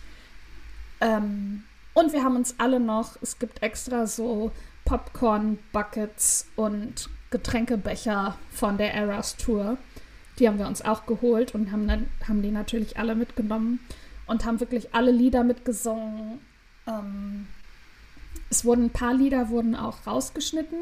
Ähm, 1.00 1.64
und 1.94 2.12
wir 2.12 2.24
haben 2.24 2.36
uns 2.36 2.56
alle 2.58 2.80
noch, 2.80 3.18
es 3.22 3.40
gibt 3.40 3.62
extra 3.62 4.08
so 4.08 4.52
Popcorn-Buckets 4.86 6.48
und 6.56 7.10
Getränkebecher 7.30 8.38
von 8.52 8.78
der 8.78 8.94
Eras 8.94 9.38
Tour. 9.38 9.78
Die 10.40 10.48
haben 10.48 10.58
wir 10.58 10.68
uns 10.68 10.82
auch 10.82 11.06
geholt 11.06 11.54
und 11.54 11.72
haben, 11.72 11.88
dann, 11.88 12.08
haben 12.28 12.42
die 12.42 12.52
natürlich 12.52 12.98
alle 12.98 13.16
mitgenommen 13.16 13.80
und 14.26 14.46
haben 14.46 14.60
wirklich 14.60 14.94
alle 14.94 15.12
Lieder 15.12 15.44
mitgesungen. 15.44 16.40
Ähm, 16.88 17.48
es 18.50 18.66
wurden 18.66 18.86
ein 18.86 18.90
paar 18.90 19.14
Lieder 19.14 19.50
wurden 19.50 19.76
auch 19.76 20.06
rausgeschnitten, 20.06 20.80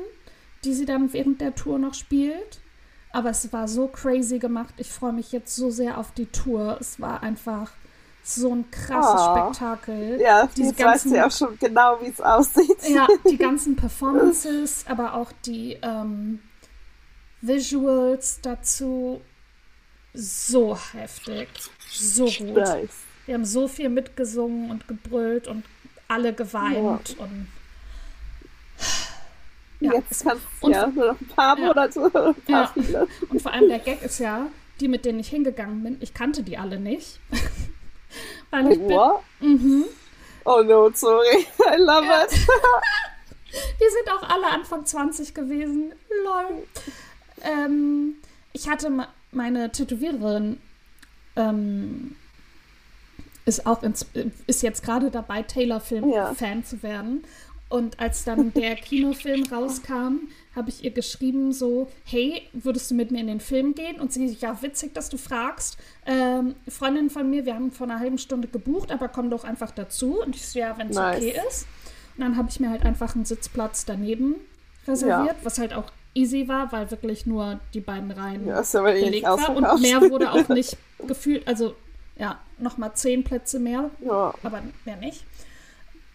die 0.63 0.73
sie 0.73 0.85
dann 0.85 1.13
während 1.13 1.41
der 1.41 1.55
Tour 1.55 1.79
noch 1.79 1.93
spielt. 1.93 2.59
Aber 3.13 3.29
es 3.29 3.51
war 3.51 3.67
so 3.67 3.87
crazy 3.87 4.39
gemacht. 4.39 4.73
Ich 4.77 4.89
freue 4.89 5.13
mich 5.13 5.31
jetzt 5.31 5.55
so 5.55 5.69
sehr 5.69 5.97
auf 5.97 6.11
die 6.13 6.27
Tour. 6.27 6.77
Es 6.79 6.99
war 6.99 7.23
einfach 7.23 7.71
so 8.23 8.53
ein 8.53 8.69
krasses 8.71 9.21
oh. 9.21 9.37
Spektakel. 9.37 10.21
Ja, 10.21 10.47
Diese 10.55 10.73
ganzen, 10.73 11.11
weißt 11.11 11.17
ja 11.17 11.27
auch 11.27 11.31
schon 11.31 11.57
genau, 11.59 11.99
wie 12.01 12.07
es 12.09 12.21
aussieht. 12.21 12.77
Ja, 12.87 13.07
die 13.29 13.37
ganzen 13.37 13.75
Performances, 13.75 14.85
aber 14.87 15.15
auch 15.15 15.31
die 15.45 15.77
ähm, 15.81 16.39
Visuals 17.41 18.39
dazu. 18.41 19.21
So 20.13 20.77
heftig. 20.93 21.47
So 21.89 22.25
gut. 22.25 22.55
Nice. 22.55 22.89
Wir 23.25 23.35
haben 23.35 23.45
so 23.45 23.67
viel 23.67 23.89
mitgesungen 23.89 24.71
und 24.71 24.87
gebrüllt 24.87 25.47
und 25.47 25.63
alle 26.07 26.33
geweint 26.33 27.15
ja. 27.17 27.23
und 27.23 27.47
ja, 29.81 29.93
Jetzt 29.93 30.23
kannst 30.23 30.43
du 30.61 30.69
ja 30.69 30.87
nur 30.87 31.07
noch 31.07 31.19
ein 31.19 31.27
paar 31.27 31.57
Monate, 31.57 31.99
ja. 31.99 32.05
ein 32.05 32.35
paar 32.35 32.77
ja. 32.89 33.07
Und 33.29 33.41
vor 33.41 33.51
allem 33.51 33.67
der 33.67 33.79
Gag 33.79 34.01
ist 34.03 34.19
ja, 34.19 34.47
die, 34.79 34.87
mit 34.87 35.05
denen 35.05 35.19
ich 35.19 35.29
hingegangen 35.29 35.83
bin, 35.83 35.97
ich 35.99 36.13
kannte 36.13 36.43
die 36.43 36.57
alle 36.57 36.79
nicht. 36.79 37.19
Weil 38.51 38.71
ich 38.71 38.79
What? 38.79 39.21
Bin, 39.39 39.49
mhm. 39.51 39.85
Oh 40.45 40.61
no, 40.63 40.89
sorry. 40.93 41.45
I 41.59 41.77
love 41.77 42.05
ja. 42.05 42.23
it. 42.23 42.31
die 43.51 43.89
sind 43.89 44.11
auch 44.11 44.29
alle 44.29 44.47
Anfang 44.47 44.85
20 44.85 45.33
gewesen. 45.33 45.93
Lol. 46.23 46.63
Ähm, 47.43 48.15
ich 48.53 48.69
hatte 48.69 48.91
meine 49.31 49.71
Tätowiererin 49.71 50.59
ähm, 51.35 52.15
ist 53.45 53.65
auch 53.65 53.83
ins, 53.83 54.05
ist 54.47 54.61
jetzt 54.61 54.83
gerade 54.83 55.09
dabei, 55.09 55.43
Taylor-Film-Fan 55.43 56.57
Ja. 56.59 56.63
zu 56.63 56.83
werden. 56.83 57.23
Und 57.71 57.99
als 57.99 58.23
dann 58.25 58.53
der 58.55 58.75
Kinofilm 58.75 59.43
rauskam, 59.51 60.27
habe 60.55 60.69
ich 60.69 60.83
ihr 60.83 60.91
geschrieben 60.91 61.53
so, 61.53 61.89
hey, 62.03 62.43
würdest 62.51 62.91
du 62.91 62.95
mit 62.95 63.11
mir 63.11 63.19
in 63.21 63.27
den 63.27 63.39
Film 63.39 63.73
gehen? 63.73 63.99
Und 63.99 64.11
sie, 64.11 64.25
ja, 64.41 64.61
witzig, 64.61 64.93
dass 64.93 65.07
du 65.09 65.17
fragst. 65.17 65.77
Ähm, 66.05 66.55
Freundin 66.67 67.09
von 67.09 67.29
mir, 67.29 67.45
wir 67.45 67.55
haben 67.55 67.71
vor 67.71 67.87
einer 67.87 67.99
halben 67.99 68.17
Stunde 68.17 68.49
gebucht, 68.49 68.91
aber 68.91 69.07
komm 69.07 69.29
doch 69.29 69.45
einfach 69.45 69.71
dazu. 69.71 70.21
Und 70.21 70.35
ich 70.35 70.45
so, 70.45 70.59
ja, 70.59 70.77
wenn 70.77 70.89
es 70.89 70.97
Nice. 70.97 71.17
okay 71.17 71.35
ist. 71.47 71.67
Und 72.17 72.25
dann 72.25 72.35
habe 72.35 72.49
ich 72.49 72.59
mir 72.59 72.69
halt 72.69 72.83
einfach 72.83 73.15
einen 73.15 73.23
Sitzplatz 73.23 73.85
daneben 73.85 74.35
reserviert, 74.85 75.37
was 75.43 75.57
halt 75.57 75.73
auch 75.73 75.89
easy 76.13 76.49
war, 76.49 76.73
weil 76.73 76.91
wirklich 76.91 77.25
nur 77.25 77.61
die 77.73 77.79
beiden 77.79 78.11
Reihen 78.11 78.45
Ja, 78.45 78.59
ist 78.59 78.75
aber 78.75 78.93
eh 78.93 79.05
belegt 79.05 79.25
war. 79.25 79.55
Und 79.55 79.81
mehr 79.81 80.01
wurde 80.01 80.29
auch 80.33 80.49
nicht 80.49 80.75
gefühlt, 81.07 81.47
also 81.47 81.73
ja, 82.17 82.37
nochmal 82.59 82.91
zehn 82.95 83.23
Plätze 83.23 83.59
mehr 83.59 83.89
Ja. 84.05 84.33
aber 84.43 84.61
mehr 84.83 84.97
nicht. 84.97 85.23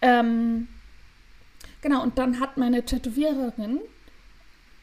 Ähm, 0.02 0.68
genau, 1.82 2.02
und 2.02 2.18
dann 2.18 2.40
hat 2.40 2.56
meine 2.56 2.84
Tätowiererin 2.84 3.80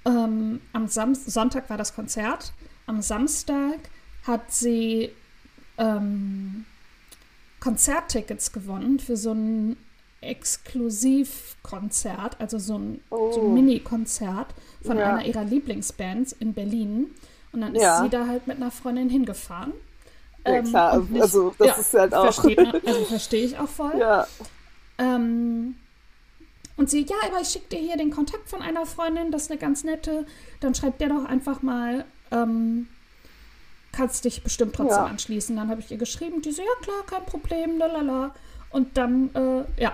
ähm, 0.05 0.59
am 0.73 0.87
Sam 0.87 1.15
Sonntag 1.15 1.69
war 1.69 1.77
das 1.77 1.95
Konzert. 1.95 2.53
Am 2.87 3.01
Samstag 3.01 3.79
hat 4.27 4.51
sie 4.53 5.11
ähm, 5.77 6.65
Konzerttickets 7.61 8.51
gewonnen 8.51 8.99
für 8.99 9.15
so 9.17 9.31
ein 9.33 9.77
Exklusivkonzert, 10.21 12.39
also 12.39 12.57
so 12.59 12.77
ein, 12.77 13.01
so 13.09 13.15
Oh. 13.15 13.47
ein 13.47 13.53
Mini-Konzert 13.53 14.47
von 14.85 14.97
Ja. 14.97 15.15
einer 15.15 15.25
ihrer 15.25 15.43
Lieblingsbands 15.43 16.33
in 16.33 16.53
Berlin. 16.53 17.07
Und 17.51 17.61
dann 17.61 17.75
ist 17.75 17.81
Ja. 17.81 18.01
sie 18.03 18.09
da 18.09 18.27
halt 18.27 18.47
mit 18.47 18.57
einer 18.57 18.71
Freundin 18.71 19.09
hingefahren. 19.09 19.73
Ja, 20.45 20.53
Ähm, 20.55 20.65
klar, 20.65 20.99
nicht- 20.99 21.21
also 21.21 21.53
das 21.57 21.77
ist 21.79 21.93
halt 21.93 22.13
auch. 22.13 22.33
Versteht 22.33 22.57
man, 22.57 22.81
also 22.85 23.05
verstehe 23.05 23.45
ich 23.45 23.57
auch 23.57 23.69
voll. 23.69 23.93
Ja, 23.99 24.27
Ähm, 24.99 25.75
und 26.77 26.89
sie, 26.89 27.05
ja, 27.05 27.15
aber 27.27 27.39
ich 27.41 27.49
schicke 27.49 27.69
dir 27.75 27.79
hier 27.79 27.97
den 27.97 28.11
Kontakt 28.11 28.49
von 28.49 28.61
einer 28.61 28.85
Freundin, 28.85 29.31
das 29.31 29.43
ist 29.43 29.51
eine 29.51 29.59
ganz 29.59 29.83
nette. 29.83 30.25
Dann 30.59 30.73
schreibt 30.75 31.01
der 31.01 31.09
doch 31.09 31.25
einfach 31.25 31.61
mal, 31.61 32.05
ähm, 32.31 32.87
kannst 33.91 34.25
dich 34.25 34.43
bestimmt 34.43 34.75
trotzdem 34.75 34.97
Ja. 34.97 35.05
anschließen. 35.05 35.55
Dann 35.55 35.69
habe 35.69 35.81
ich 35.81 35.91
ihr 35.91 35.97
geschrieben, 35.97 36.41
die 36.41 36.51
so, 36.51 36.61
ja 36.63 36.67
klar, 36.81 37.03
kein 37.05 37.25
Problem, 37.25 37.77
lalala. 37.77 38.33
Und 38.71 38.97
dann, 38.97 39.29
äh, 39.35 39.81
ja, 39.81 39.93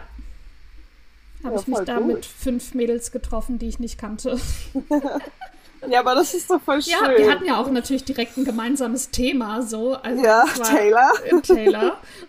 habe 1.44 1.56
Ja, 1.56 1.62
ich 1.62 1.68
mich 1.68 1.80
da 1.80 1.98
gut. 1.98 2.08
mit 2.08 2.26
fünf 2.26 2.74
Mädels 2.74 3.12
getroffen, 3.12 3.60
die 3.60 3.68
ich 3.68 3.80
nicht 3.80 3.98
kannte. 3.98 4.38
ja, 5.90 6.00
aber 6.00 6.16
das 6.16 6.34
ist 6.34 6.50
doch 6.50 6.62
voll 6.62 6.82
schön. 6.82 6.94
Ja, 6.94 7.10
wir 7.18 7.30
hatten 7.32 7.46
ja 7.46 7.60
auch 7.60 7.70
natürlich 7.72 8.04
direkt 8.06 8.38
ein 8.38 8.46
gemeinsames 8.46 9.10
Thema, 9.10 9.62
so. 9.62 9.96
Also 9.96 10.24
Ja, 10.24 10.44
war- 10.58 10.70
Taylor. 10.70 11.12
äh, 11.26 11.42
Taylor. 11.42 11.98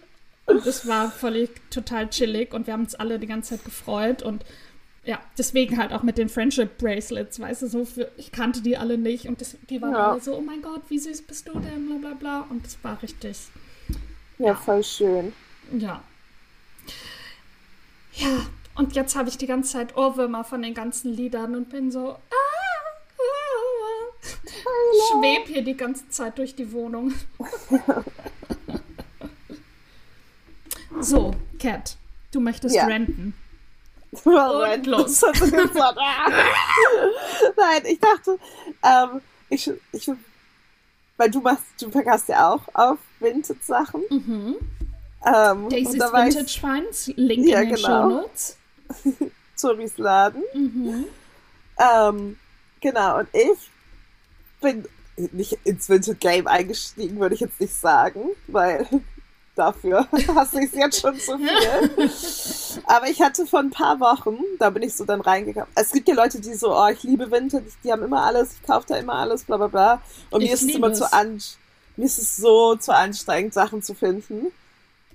Und 0.51 0.67
es 0.67 0.87
war 0.87 1.11
völlig 1.11 1.51
total 1.71 2.09
chillig 2.11 2.53
und 2.55 2.67
wir 2.67 2.75
haben 2.75 2.83
uns 2.83 2.95
alle 2.95 3.19
die 3.19 3.27
ganze 3.27 3.51
Zeit 3.57 3.65
gefreut 3.65 4.23
und 4.23 4.45
ja, 5.05 5.19
deswegen 5.39 5.79
halt 5.79 5.93
auch 5.93 6.03
mit 6.03 6.19
den 6.19 6.29
Friendship 6.29 6.77
Bracelets, 6.77 7.41
weißt 7.41 7.63
du, 7.63 7.69
so 7.69 7.85
für, 7.87 8.11
ich 8.19 8.33
kannte 8.33 8.61
die 8.61 8.77
alle 8.77 8.99
nicht 8.99 9.27
und 9.27 9.41
das, 9.41 9.57
die 9.71 9.81
waren 9.81 9.93
Ja. 9.93 10.11
alle 10.13 10.21
so, 10.21 10.37
oh 10.37 10.41
mein 10.43 10.61
Gott, 10.61 10.83
wie 10.89 10.99
süß 10.99 11.23
bist 11.23 11.49
du 11.49 11.59
denn, 11.59 11.87
bla 11.87 11.97
bla 11.97 12.15
bla. 12.15 12.47
Und 12.51 12.65
das 12.67 12.77
war 12.83 13.03
richtig, 13.03 13.39
Ja, 14.39 14.55
voll 14.55 14.85
schön. 14.85 15.33
ja. 15.73 16.03
Ja, 18.13 18.47
und 18.75 18.95
jetzt 18.97 19.15
habe 19.17 19.29
ich 19.29 19.39
die 19.39 19.47
ganze 19.47 19.73
Zeit 19.73 19.97
Ohrwürmer 19.97 20.45
von 20.45 20.61
den 20.63 20.75
ganzen 20.75 21.13
Liedern 21.15 21.55
und 21.55 21.71
bin 21.71 21.91
so, 21.91 22.11
ah, 22.11 22.19
ah, 24.21 24.31
schweb 25.13 25.47
hier 25.47 25.63
die 25.63 25.77
ganze 25.77 26.09
Zeit 26.11 26.37
durch 26.39 26.55
die 26.57 26.73
Wohnung. 26.73 27.15
so, 31.03 31.35
Cat, 31.59 31.97
du 32.33 32.41
möchtest 32.41 32.75
Ja. 32.75 32.87
ranten. 32.87 33.35
Moment, 34.25 34.87
los. 34.87 35.23
Ah. 35.25 35.35
Nein, 37.57 37.83
ich 37.85 38.01
dachte, 38.01 38.39
ähm, 38.83 39.21
ich, 39.49 39.71
ich, 39.93 40.11
weil 41.17 41.31
du 41.31 41.41
machst, 41.41 41.65
du 41.81 41.91
verkaufst 41.91 42.29
ja 42.29 42.51
auch 42.51 42.63
auf 42.75 42.99
Vintage-Sachen. 43.21 44.03
Mhm. 44.11 44.57
Ähm, 45.25 45.69
Daisys 45.69 45.95
und 45.95 46.01
Vintage 46.01 46.61
Finds, 46.61 47.07
Link 47.17 47.47
Ja, 47.47 47.61
in 47.61 47.69
den 47.69 47.77
genau. 47.77 47.89
Shownotes. 47.89 48.57
Toris 49.61 49.99
Laden. 49.99 50.43
Mhm. 50.55 51.05
Ähm, 51.79 52.39
genau, 52.81 53.19
und 53.21 53.29
ich 53.33 53.71
bin 54.61 54.87
nicht 55.33 55.59
ins 55.65 55.89
Vintage 55.89 56.17
Game 56.19 56.47
eingestiegen, 56.47 57.21
würde 57.21 57.35
ich 57.35 57.43
jetzt 57.43 57.61
nicht 57.61 57.75
sagen, 57.75 58.31
weil 58.47 58.87
dafür 59.61 60.09
hasse 60.35 60.61
ich 60.61 60.73
es 60.73 60.75
jetzt 60.75 61.01
schon 61.01 61.19
zu 61.19 61.37
viel. 61.39 62.81
Aber 62.87 63.09
ich 63.09 63.21
hatte 63.21 63.47
vor 63.47 63.61
ein 63.61 63.71
paar 63.71 64.01
Wochen, 64.01 64.39
da 64.59 64.71
bin 64.71 64.83
ich 64.83 64.95
so 64.95 65.05
dann 65.05 65.21
reingegangen. 65.21 65.71
Es 65.75 65.93
gibt 65.93 66.09
ja 66.09 66.15
Leute, 66.15 66.41
die 66.41 66.55
so, 66.55 66.75
oh, 66.75 66.89
ich 66.89 67.03
liebe 67.03 67.31
Vintage, 67.31 67.67
die 67.85 67.93
haben 67.93 68.03
immer 68.03 68.23
alles, 68.23 68.55
ich 68.55 68.67
kaufe 68.67 68.87
da 68.89 68.97
immer 68.97 69.15
alles, 69.15 69.45
bla 69.45 69.59
bla 69.59 69.67
bla. 69.67 70.03
Und 70.31 70.41
Ich 70.41 70.49
mir 70.49 70.55
ist 70.55 70.63
es 70.63 70.75
immer 70.75 70.93
zu 70.93 71.13
an, 71.13 71.41
mir 71.97 72.07
ist 72.07 72.19
es 72.19 72.37
so 72.37 72.77
zu 72.77 72.95
anstrengend, 72.95 73.53
Sachen 73.53 73.83
zu 73.83 73.95
finden. 73.95 74.47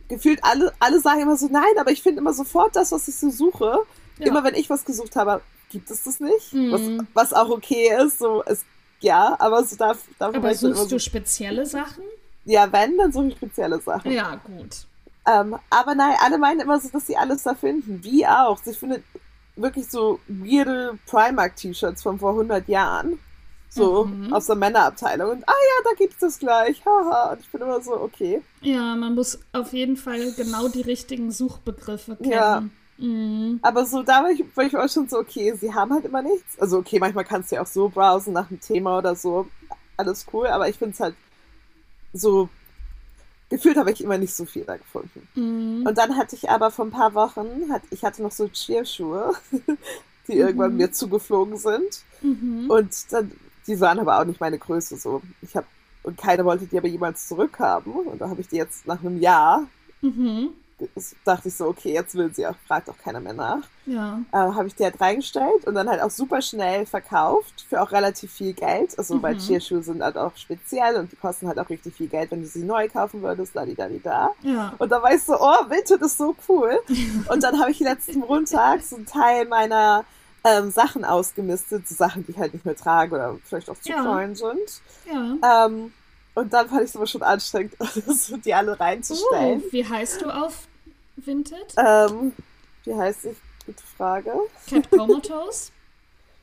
Gefühlt 0.07 0.43
alle, 0.43 0.71
alle 0.79 0.99
sagen 0.99 1.21
immer 1.21 1.37
so, 1.37 1.47
nein, 1.47 1.63
aber 1.79 1.91
ich 1.91 2.03
finde 2.03 2.21
immer 2.21 2.33
sofort 2.33 2.75
das, 2.75 2.91
was 2.91 3.07
ich 3.07 3.15
so 3.15 3.31
suche. 3.31 3.79
Ja. 4.19 4.27
Immer 4.27 4.43
wenn 4.43 4.53
ich 4.53 4.69
was 4.69 4.85
gesucht 4.85 5.15
habe, 5.15 5.41
gibt 5.71 5.89
es 5.89 6.03
das 6.03 6.19
nicht. 6.19 6.53
Mhm. 6.53 7.07
Was, 7.13 7.31
was 7.31 7.33
auch 7.33 7.49
okay 7.49 7.91
ist, 7.99 8.19
so 8.19 8.43
es, 8.45 8.63
ja, 8.99 9.35
aber 9.39 9.63
so 9.63 9.75
darf, 9.75 9.97
darf 10.19 10.35
Aber 10.35 10.53
suchst 10.53 10.91
du 10.91 10.99
spezielle 10.99 11.65
Sachen? 11.65 12.03
Ja, 12.45 12.71
wenn, 12.71 12.97
dann 12.97 13.11
suche 13.11 13.27
ich 13.27 13.35
spezielle 13.35 13.79
Sachen. 13.81 14.11
Ja, 14.11 14.35
gut. 14.35 14.85
Ähm, 15.27 15.55
aber 15.69 15.95
nein, 15.95 16.15
alle 16.23 16.37
meinen 16.37 16.59
immer 16.61 16.79
so, 16.79 16.89
dass 16.89 17.07
sie 17.07 17.17
alles 17.17 17.43
da 17.43 17.55
finden. 17.55 18.03
Wie 18.03 18.25
auch. 18.27 18.57
Sie 18.63 18.73
findet 18.73 19.03
wirklich 19.55 19.89
so 19.89 20.19
weirde 20.27 20.97
Primark-T-Shirts 21.07 22.03
von 22.03 22.19
vor 22.19 22.31
100 22.31 22.67
Jahren. 22.67 23.19
So 23.69 24.05
Mhm. 24.05 24.31
aus 24.33 24.45
der 24.45 24.55
Männerabteilung. 24.55 25.31
Und 25.31 25.43
ah 25.49 25.51
ja, 25.51 25.89
da 25.89 25.95
gibt's 25.97 26.19
das 26.19 26.39
gleich. 26.39 26.81
Haha. 26.85 27.31
Und 27.33 27.41
ich 27.41 27.49
bin 27.49 27.61
immer 27.61 27.81
so, 27.81 27.99
okay. 27.99 28.41
Ja, 28.61 28.95
man 28.95 29.15
muss 29.15 29.39
auf 29.51 29.73
jeden 29.73 29.97
Fall 29.97 30.31
genau 30.37 30.67
die 30.69 30.81
richtigen 30.81 31.31
Suchbegriffe 31.31 32.15
kennen. 32.15 32.31
Ja. 32.31 32.63
Mhm. 32.97 33.59
Aber 33.63 33.85
so, 33.85 34.03
da 34.03 34.23
war 34.23 34.29
ich, 34.31 34.45
war 34.55 34.63
ich 34.63 34.77
auch 34.77 34.87
schon 34.87 35.09
so, 35.09 35.17
okay, 35.17 35.53
sie 35.59 35.73
haben 35.73 35.91
halt 35.91 36.05
immer 36.05 36.21
nichts. 36.21 36.57
Also, 36.59 36.77
okay, 36.77 36.99
manchmal 36.99 37.25
kannst 37.25 37.51
du 37.51 37.55
ja 37.55 37.63
auch 37.63 37.67
so 37.67 37.89
browsen 37.89 38.31
nach 38.33 38.49
einem 38.49 38.61
Thema 38.61 38.97
oder 38.99 39.15
so. 39.15 39.47
Alles 39.97 40.25
cool, 40.31 40.47
aber 40.47 40.69
ich 40.69 40.77
finde 40.77 40.93
es 40.93 40.99
halt 41.01 41.15
so, 42.15 42.49
gefühlt 43.49 43.77
habe 43.77 43.91
ich 43.91 44.03
immer 44.03 44.17
nicht 44.17 44.33
so 44.33 44.45
viel 44.45 44.63
da 44.63 44.77
gefunden. 44.77 45.27
Mhm. 45.35 45.85
Und 45.87 45.97
dann 45.97 46.17
hatte 46.17 46.35
ich 46.35 46.49
aber 46.49 46.71
vor 46.71 46.85
ein 46.85 46.91
paar 46.91 47.13
Wochen, 47.13 47.71
hat, 47.71 47.83
ich 47.91 48.03
hatte 48.03 48.23
noch 48.23 48.31
so 48.31 48.47
Cheerschuhe, 48.47 49.33
die 50.27 50.33
irgendwann 50.33 50.71
Mhm. 50.71 50.77
mir 50.77 50.91
zugeflogen 50.91 51.57
sind. 51.57 52.03
Mhm. 52.21 52.69
Und 52.69 53.11
dann, 53.13 53.31
die 53.67 53.79
waren 53.79 53.99
aber 53.99 54.19
auch 54.19 54.25
nicht 54.25 54.39
meine 54.39 54.57
Größe 54.57 54.97
so. 54.97 55.21
Ich 55.41 55.55
habe 55.55 55.67
und 56.03 56.17
keiner 56.17 56.45
wollte 56.45 56.67
die 56.67 56.77
aber 56.77 56.87
jemals 56.87 57.27
zurückhaben. 57.27 57.91
Und 57.93 58.21
da 58.21 58.29
habe 58.29 58.39
ich 58.41 58.47
die 58.47 58.57
jetzt 58.57 58.85
nach 58.87 58.99
einem 59.01 59.19
Jahr, 59.19 59.67
Mhm. 60.01 60.49
Dachte 61.23 61.47
ich 61.49 61.55
so, 61.55 61.65
okay, 61.67 61.93
jetzt 61.93 62.15
will 62.15 62.33
sie 62.33 62.45
auch, 62.47 62.55
fragt 62.67 62.89
auch 62.89 62.97
keiner 62.97 63.19
mehr 63.19 63.33
nach. 63.33 63.59
Ja. 63.85 64.19
Äh, 64.31 64.37
habe 64.37 64.67
ich 64.67 64.75
die 64.75 64.83
halt 64.83 64.99
reingestellt 64.99 65.65
und 65.65 65.75
dann 65.75 65.87
halt 65.89 66.01
auch 66.01 66.09
super 66.09 66.41
schnell 66.41 66.85
verkauft 66.85 67.65
für 67.69 67.81
auch 67.81 67.91
relativ 67.91 68.31
viel 68.31 68.53
Geld. 68.53 68.97
Also, 68.97 69.21
weil 69.21 69.35
Mhm. 69.35 69.39
Cheerschuhe 69.39 69.83
sind 69.83 70.01
halt 70.03 70.17
auch 70.17 70.35
speziell 70.37 70.95
und 70.95 71.11
die 71.11 71.15
kosten 71.15 71.47
halt 71.47 71.59
auch 71.59 71.69
richtig 71.69 71.95
viel 71.95 72.07
Geld, 72.07 72.31
wenn 72.31 72.41
du 72.41 72.47
sie 72.47 72.63
neu 72.63 72.87
kaufen 72.89 73.21
würdest, 73.21 73.55
da, 73.55 73.65
da, 73.65 73.87
da. 74.03 74.31
Ja. 74.41 74.73
Und 74.79 74.91
da 74.91 75.01
war 75.03 75.13
ich 75.13 75.21
so, 75.23 75.33
oh, 75.39 75.69
Vintage 75.69 76.03
ist 76.05 76.17
so 76.17 76.35
cool. 76.49 76.79
Und 77.31 77.43
dann 77.43 77.59
habe 77.59 77.71
ich 77.71 77.79
letzten 77.79 78.19
Montag 78.19 78.81
so 78.81 78.95
einen 78.95 79.05
Teil 79.05 79.45
meiner 79.45 80.03
ähm, 80.43 80.69
Sachen 80.71 81.03
ausgemistet, 81.05 81.87
so 81.87 81.95
Sachen, 81.95 82.25
die 82.25 82.31
ich 82.31 82.37
halt 82.37 82.53
nicht 82.53 82.65
mehr 82.65 82.75
trage 82.75 83.15
oder 83.15 83.35
vielleicht 83.43 83.69
auch 83.69 83.79
zu 83.79 83.89
Ja. 83.89 84.01
klein 84.01 84.35
sind. 84.35 84.81
Ja. 85.11 85.65
Ähm, 85.65 85.91
und 86.35 86.53
dann 86.53 86.67
fand 86.67 86.81
ich 86.81 86.89
es 86.89 86.95
aber 86.97 87.07
schon 87.07 87.23
anstrengend, 87.23 87.73
die 88.45 88.53
alle 88.53 88.77
reinzustellen. 88.79 89.63
Oh, 89.65 89.71
wie 89.71 89.87
heißt 89.87 90.21
du 90.21 90.29
auf 90.29 90.67
Vinted? 91.25 91.77
Ähm, 91.77 92.33
wie 92.83 92.93
heißt 92.95 93.25
ich? 93.25 93.37
Gute 93.65 93.83
Frage. 93.97 94.31
Cat 94.67 94.91
Comatose? 94.91 95.71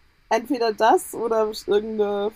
Entweder 0.30 0.72
das 0.72 1.14
oder 1.14 1.50
irgendeine 1.66 2.32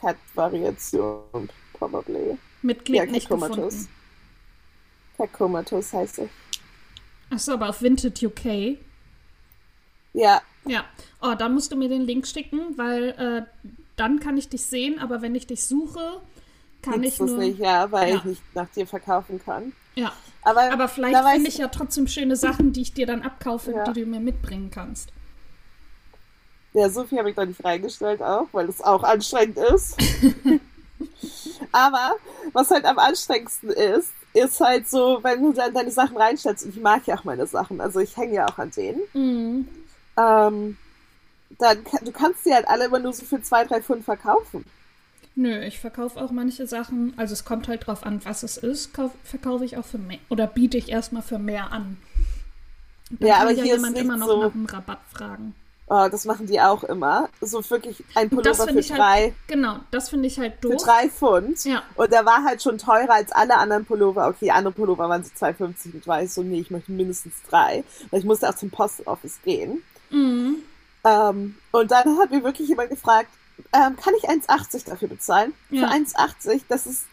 Cat-Variation, 0.00 1.50
probably. 1.72 2.38
Mitglied 2.62 2.96
Ja, 2.96 3.06
nicht 3.06 3.28
Cat 3.28 3.40
Comatose. 3.40 3.88
gefunden. 3.88 3.88
Cat 5.16 5.32
Comatose 5.32 5.96
heißt 5.96 6.18
ich. 6.20 6.30
Achso, 7.30 7.52
aber 7.52 7.68
auf 7.70 7.82
Vinted 7.82 8.22
UK. 8.22 8.78
Ja, 10.12 10.42
Ja. 10.64 10.84
Oh, 11.20 11.34
dann 11.34 11.54
musst 11.54 11.70
du 11.72 11.76
mir 11.76 11.88
den 11.88 12.02
Link 12.02 12.26
schicken, 12.26 12.76
weil 12.76 13.10
äh, 13.10 13.42
dann 13.96 14.20
kann 14.20 14.36
ich 14.36 14.48
dich 14.48 14.64
sehen, 14.64 14.98
aber 14.98 15.22
wenn 15.22 15.34
ich 15.34 15.46
dich 15.46 15.64
suche, 15.64 16.20
kann 16.82 17.02
gibt's 17.02 17.14
ich 17.14 17.18
nur. 17.20 17.38
nicht, 17.38 17.58
ja, 17.58 17.90
weil 17.92 18.10
Ja. 18.10 18.16
ich 18.16 18.24
nicht 18.24 18.54
nach 18.54 18.68
dir 18.70 18.86
verkaufen 18.86 19.40
kann. 19.44 19.72
Ja. 19.94 20.12
Aber, 20.46 20.72
Aber 20.72 20.86
vielleicht 20.86 21.16
finde 21.28 21.48
ich 21.48 21.58
ja 21.58 21.66
trotzdem 21.66 22.06
schöne 22.06 22.36
Sachen, 22.36 22.72
die 22.72 22.82
ich 22.82 22.92
dir 22.94 23.04
dann 23.04 23.22
abkaufe, 23.22 23.72
Ja. 23.72 23.82
die 23.90 24.00
du 24.02 24.06
mir 24.06 24.20
mitbringen 24.20 24.70
kannst. 24.70 25.08
Ja, 26.72 26.88
so 26.88 27.04
viel 27.04 27.18
habe 27.18 27.30
ich 27.30 27.34
da 27.36 27.44
nicht 27.44 27.64
reingestellt 27.64 28.22
auch, 28.22 28.46
weil 28.52 28.68
es 28.68 28.80
auch 28.80 29.02
anstrengend 29.02 29.58
ist. 29.58 29.96
Aber 31.72 32.14
was 32.52 32.70
halt 32.70 32.84
am 32.84 32.98
anstrengendsten 32.98 33.70
ist, 33.70 34.12
ist 34.34 34.60
halt 34.60 34.88
so, 34.88 35.18
wenn 35.22 35.42
du 35.42 35.52
dann 35.52 35.74
deine 35.74 35.90
Sachen 35.90 36.16
reinstellst, 36.16 36.64
und 36.66 36.76
ich 36.76 36.80
mag 36.80 37.04
ja 37.06 37.16
auch 37.18 37.24
meine 37.24 37.46
Sachen, 37.46 37.80
also 37.80 37.98
ich 37.98 38.16
hänge 38.16 38.34
ja 38.34 38.46
auch 38.46 38.58
an 38.58 38.70
denen, 38.70 39.00
Mhm. 39.14 39.68
ähm, 40.16 40.76
dann 41.58 41.78
du 42.02 42.12
kannst 42.12 42.46
die 42.46 42.54
halt 42.54 42.68
alle 42.68 42.84
immer 42.84 42.98
nur 43.00 43.12
so 43.14 43.24
für 43.24 43.40
zwei, 43.42 43.64
drei 43.64 43.80
Pfund 43.82 44.04
verkaufen. 44.04 44.64
Nö, 45.38 45.62
ich 45.64 45.78
verkaufe 45.78 46.18
auch 46.20 46.30
manche 46.30 46.66
Sachen, 46.66 47.12
also 47.18 47.34
es 47.34 47.44
kommt 47.44 47.68
halt 47.68 47.86
drauf 47.86 48.04
an, 48.06 48.24
was 48.24 48.42
es 48.42 48.56
ist, 48.56 48.94
kauf, 48.94 49.10
verkaufe 49.22 49.66
ich 49.66 49.76
auch 49.76 49.84
für 49.84 49.98
mehr 49.98 50.18
oder 50.30 50.46
biete 50.46 50.78
ich 50.78 50.88
erstmal 50.88 51.22
für 51.22 51.38
mehr 51.38 51.72
an. 51.72 51.98
Dann 53.10 53.28
Ja, 53.28 53.36
aber 53.36 53.50
ja 53.50 53.62
hier 53.62 53.74
jemand 53.74 53.98
immer 53.98 54.16
noch 54.16 54.26
so- 54.28 54.42
nach 54.42 54.54
einem 54.54 54.64
Rabatt 54.64 55.00
fragen. 55.12 55.54
Oh, 55.88 56.08
das 56.10 56.24
machen 56.24 56.46
die 56.48 56.60
auch 56.60 56.82
immer. 56.82 57.28
So 57.40 57.62
wirklich 57.70 58.02
ein 58.16 58.28
Pullover 58.28 58.66
für 58.66 58.78
ich 58.80 58.88
drei, 58.88 58.96
halt, 58.98 59.34
genau, 59.46 59.78
das 59.92 60.08
finde 60.08 60.26
ich 60.26 60.36
halt 60.36 60.54
für 60.60 60.70
doof. 60.70 60.82
drei 60.82 61.08
Pfund. 61.08 61.64
Ja. 61.64 61.84
Und 61.94 62.10
der 62.10 62.24
war 62.26 62.42
halt 62.42 62.60
schon 62.60 62.76
teurer 62.78 63.12
als 63.12 63.30
alle 63.30 63.56
anderen 63.56 63.84
Pullover. 63.84 64.26
Okay, 64.26 64.50
andere 64.50 64.72
Pullover 64.74 65.08
waren 65.08 65.22
so 65.22 65.30
2,50 65.38 65.94
und 65.94 66.06
war 66.08 66.22
ich 66.22 66.32
so, 66.32 66.42
nee, 66.42 66.58
ich 66.58 66.72
möchte 66.72 66.90
mindestens 66.90 67.34
drei. 67.48 67.84
Weil 68.10 68.18
ich 68.18 68.26
musste 68.26 68.48
auch 68.48 68.54
zum 68.56 68.70
Post 68.70 69.06
Office 69.06 69.38
gehen. 69.44 69.80
Mhm. 70.10 70.56
Ähm, 71.04 71.54
und 71.70 71.90
dann 71.92 72.18
hat 72.18 72.32
mir 72.32 72.42
wirklich 72.42 72.66
jemand 72.68 72.90
gefragt, 72.90 73.28
ähm, 73.72 73.96
kann 73.96 74.14
ich 74.18 74.28
1,80 74.28 74.86
dafür 74.88 75.08
bezahlen? 75.08 75.52
Ja. 75.70 75.88
Für 75.88 75.94
1,80, 75.94 76.62
das 76.68 76.86
ist, 76.86 77.04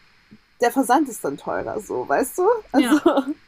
der 0.61 0.71
Versand 0.71 1.09
ist 1.09 1.23
dann 1.23 1.37
teurer, 1.37 1.79
so, 1.79 2.07
weißt 2.07 2.37
du? 2.39 2.47
Also, 2.71 2.99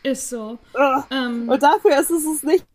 Ist 0.04 0.30
so. 0.30 0.58
Ähm, 1.12 1.48
und 1.50 1.62
dafür 1.64 2.00
ist 2.00 2.10
es 2.12 2.44
nicht, 2.44 2.66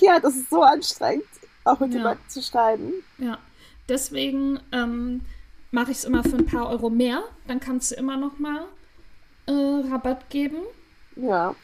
ja, 0.00 0.18
das 0.20 0.34
ist 0.36 0.50
so 0.50 0.62
anstrengend, 0.62 1.24
auch 1.64 1.78
mit 1.80 1.92
Ja. 1.94 2.02
Leuten 2.02 2.28
zu 2.28 2.42
schreiben. 2.42 2.92
ja. 3.18 3.38
Deswegen 3.88 4.60
ähm, 4.70 5.22
mache 5.72 5.90
ich 5.90 5.96
es 5.98 6.04
immer 6.04 6.22
für 6.22 6.36
ein 6.36 6.46
paar 6.46 6.68
Euro 6.70 6.90
mehr. 6.90 7.24
Dann 7.48 7.58
kannst 7.58 7.90
du 7.90 7.96
immer 7.96 8.16
noch 8.16 8.38
mal 8.38 8.66
äh, 9.46 9.52
Rabatt 9.90 10.30
geben. 10.30 10.58
Ja, 11.16 11.56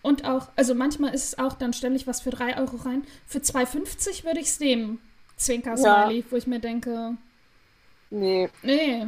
Und 0.00 0.24
auch, 0.24 0.48
also 0.56 0.74
manchmal 0.74 1.12
ist 1.14 1.24
es 1.24 1.38
auch, 1.38 1.52
dann 1.52 1.74
stelle 1.74 1.94
ich 1.94 2.06
was 2.06 2.22
für 2.22 2.30
3 2.30 2.56
Euro 2.58 2.76
rein. 2.78 3.04
Für 3.26 3.40
2,50 3.40 4.24
würde 4.24 4.40
ich 4.40 4.46
es 4.46 4.58
nehmen. 4.58 5.00
Zwinker-Smiley, 5.36 6.24
wo 6.30 6.36
ich 6.36 6.46
mir 6.46 6.60
denke, 6.60 7.18
nee. 8.10 8.48
nee. 8.62 9.06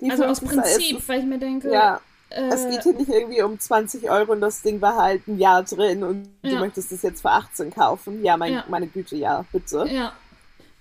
Die 0.00 0.10
Also 0.10 0.24
aus 0.24 0.38
50 0.40 0.58
ist 0.58 0.72
Prinzip, 0.74 0.98
es- 0.98 1.08
weil 1.08 1.20
ich 1.20 1.26
mir 1.26 1.38
denke, 1.38 1.70
Ja, 1.72 2.00
äh, 2.30 2.48
es 2.48 2.66
geht 2.68 2.82
hier 2.82 2.92
nicht 2.94 3.08
irgendwie 3.10 3.42
um 3.42 3.58
20 3.58 4.08
Euro 4.10 4.32
und 4.32 4.40
das 4.40 4.62
Ding 4.62 4.80
war 4.80 4.96
halt 4.96 5.26
ein 5.28 5.38
Jahr 5.38 5.62
drin 5.62 6.02
und 6.02 6.28
du 6.42 6.48
Ja. 6.50 6.60
möchtest 6.60 6.90
es 6.92 7.02
jetzt 7.02 7.20
für 7.22 7.30
18 7.30 7.70
kaufen. 7.70 8.24
Ja, 8.24 8.36
mein, 8.36 8.52
Ja. 8.54 8.64
meine 8.68 8.86
Güte, 8.86 9.16
ja, 9.16 9.44
bitte. 9.52 9.86
ja. 9.90 10.12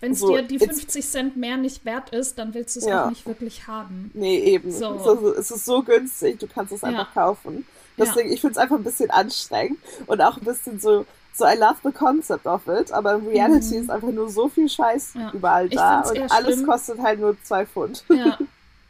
Wenn 0.01 0.13
es 0.13 0.20
So, 0.20 0.30
dir 0.30 0.44
die 0.44 0.56
jetzt- 0.56 0.80
50 0.80 1.06
Cent 1.06 1.36
mehr 1.36 1.58
nicht 1.58 1.84
wert 1.84 2.12
ist, 2.12 2.39
dann 2.39 2.54
willst 2.54 2.78
du 2.78 2.80
es 2.80 2.86
Ja. 2.86 3.04
auch 3.06 3.10
nicht 3.10 3.25
wirklich 3.28 3.68
haben. 3.68 4.12
Nee, 4.13 4.39
eben. 4.39 4.72
So. 4.72 4.94
Es, 4.96 5.06
ist, 5.06 5.38
es 5.39 5.51
ist 5.58 5.66
so 5.66 5.84
günstig, 5.84 6.39
du 6.39 6.48
kannst 6.48 6.72
es 6.72 6.84
einfach 6.86 7.13
kaufen. 7.13 7.66
Deswegen, 7.98 8.32
ich 8.32 8.39
finde 8.39 8.54
es 8.54 8.58
einfach 8.58 8.78
ein 8.78 8.84
bisschen 8.86 9.12
anstrengend 9.12 9.78
und 10.08 10.22
auch 10.22 10.38
ein 10.38 10.46
bisschen 10.46 10.80
so, 10.80 11.06
so 11.34 11.46
I 11.46 11.56
love 11.58 11.78
the 11.84 11.92
concept 11.92 12.46
of 12.46 12.68
it, 12.68 12.92
aber 12.92 13.16
in 13.16 13.28
Reality 13.28 13.78
ist 13.78 13.90
einfach 13.90 14.12
nur 14.12 14.30
so 14.30 14.50
viel 14.50 14.68
Scheiß 14.70 15.16
Mhm. 15.16 15.22
Ja. 15.22 15.32
überall 15.34 15.70
da 15.70 16.02
und 16.02 16.32
alles 16.32 16.56
schlimm. 16.56 16.66
kostet 16.68 17.00
halt 17.00 17.20
nur 17.20 17.38
zwei 17.44 17.66
Pfund. 17.66 18.04
Ja. 18.10 18.38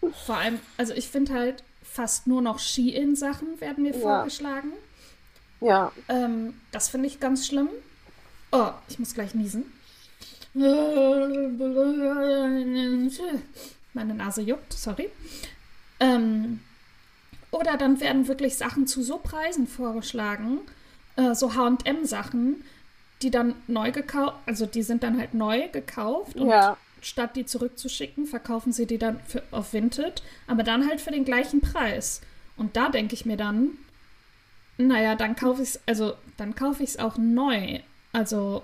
Vor 0.26 0.36
allem, 0.38 0.60
also 0.78 0.94
ich 0.94 1.10
finde 1.10 1.34
halt 1.34 1.64
fast 1.84 2.26
nur 2.28 2.42
noch 2.42 2.60
Ski-In-Sachen 2.60 3.60
werden 3.62 3.84
mir 3.84 3.94
Ja. 3.94 4.00
vorgeschlagen. 4.00 4.72
Ja, 5.62 5.92
Ähm, 6.08 6.54
das 6.72 6.88
finde 6.90 7.08
ich 7.08 7.20
ganz 7.20 7.46
schlimm. 7.48 7.68
Oh, 8.52 8.70
ich 8.88 8.98
muss 8.98 9.14
gleich 9.14 9.36
niesen. 9.36 9.66
Meine 13.94 14.14
Nase 14.14 14.42
juckt, 14.42 14.74
sorry. 14.74 15.10
Ähm, 16.00 16.62
oder 17.52 17.78
dann 17.78 18.00
werden 18.00 18.28
wirklich 18.28 18.56
Sachen 18.58 18.88
zu 18.88 19.02
so 19.04 19.18
Preisen 19.18 19.68
vorgeschlagen, 19.68 20.60
äh, 21.20 21.36
so 21.36 21.54
HM-Sachen, 21.54 22.64
die 23.22 23.32
dann 23.32 23.56
neu 23.68 23.92
gekauft, 23.92 24.36
also 24.46 24.66
die 24.66 24.84
sind 24.84 25.04
dann 25.04 25.18
halt 25.20 25.34
neu 25.34 25.68
gekauft 25.70 26.38
und 26.38 26.50
ja, 26.50 26.78
statt 27.02 27.36
die 27.36 27.46
zurückzuschicken, 27.46 28.26
verkaufen 28.26 28.72
sie 28.72 28.86
die 28.86 28.98
dann 28.98 29.20
für, 29.28 29.44
auf 29.52 29.74
Vinted, 29.74 30.22
aber 30.48 30.64
dann 30.64 30.88
halt 30.88 31.02
für 31.02 31.12
den 31.12 31.26
gleichen 31.26 31.62
Preis. 31.62 32.22
Und 32.58 32.76
da 32.76 32.90
denke 32.90 33.14
ich 33.14 33.26
mir 33.26 33.38
dann, 33.38 33.72
naja, 34.78 35.16
dann 35.16 35.36
kaufe 35.36 35.62
ich 35.62 35.70
es, 35.70 35.80
also 35.86 36.14
dann 36.38 36.56
kaufe 36.56 36.84
ich 36.84 36.90
es 36.92 37.00
auch 37.00 37.18
neu. 37.18 37.80
Also, 38.12 38.64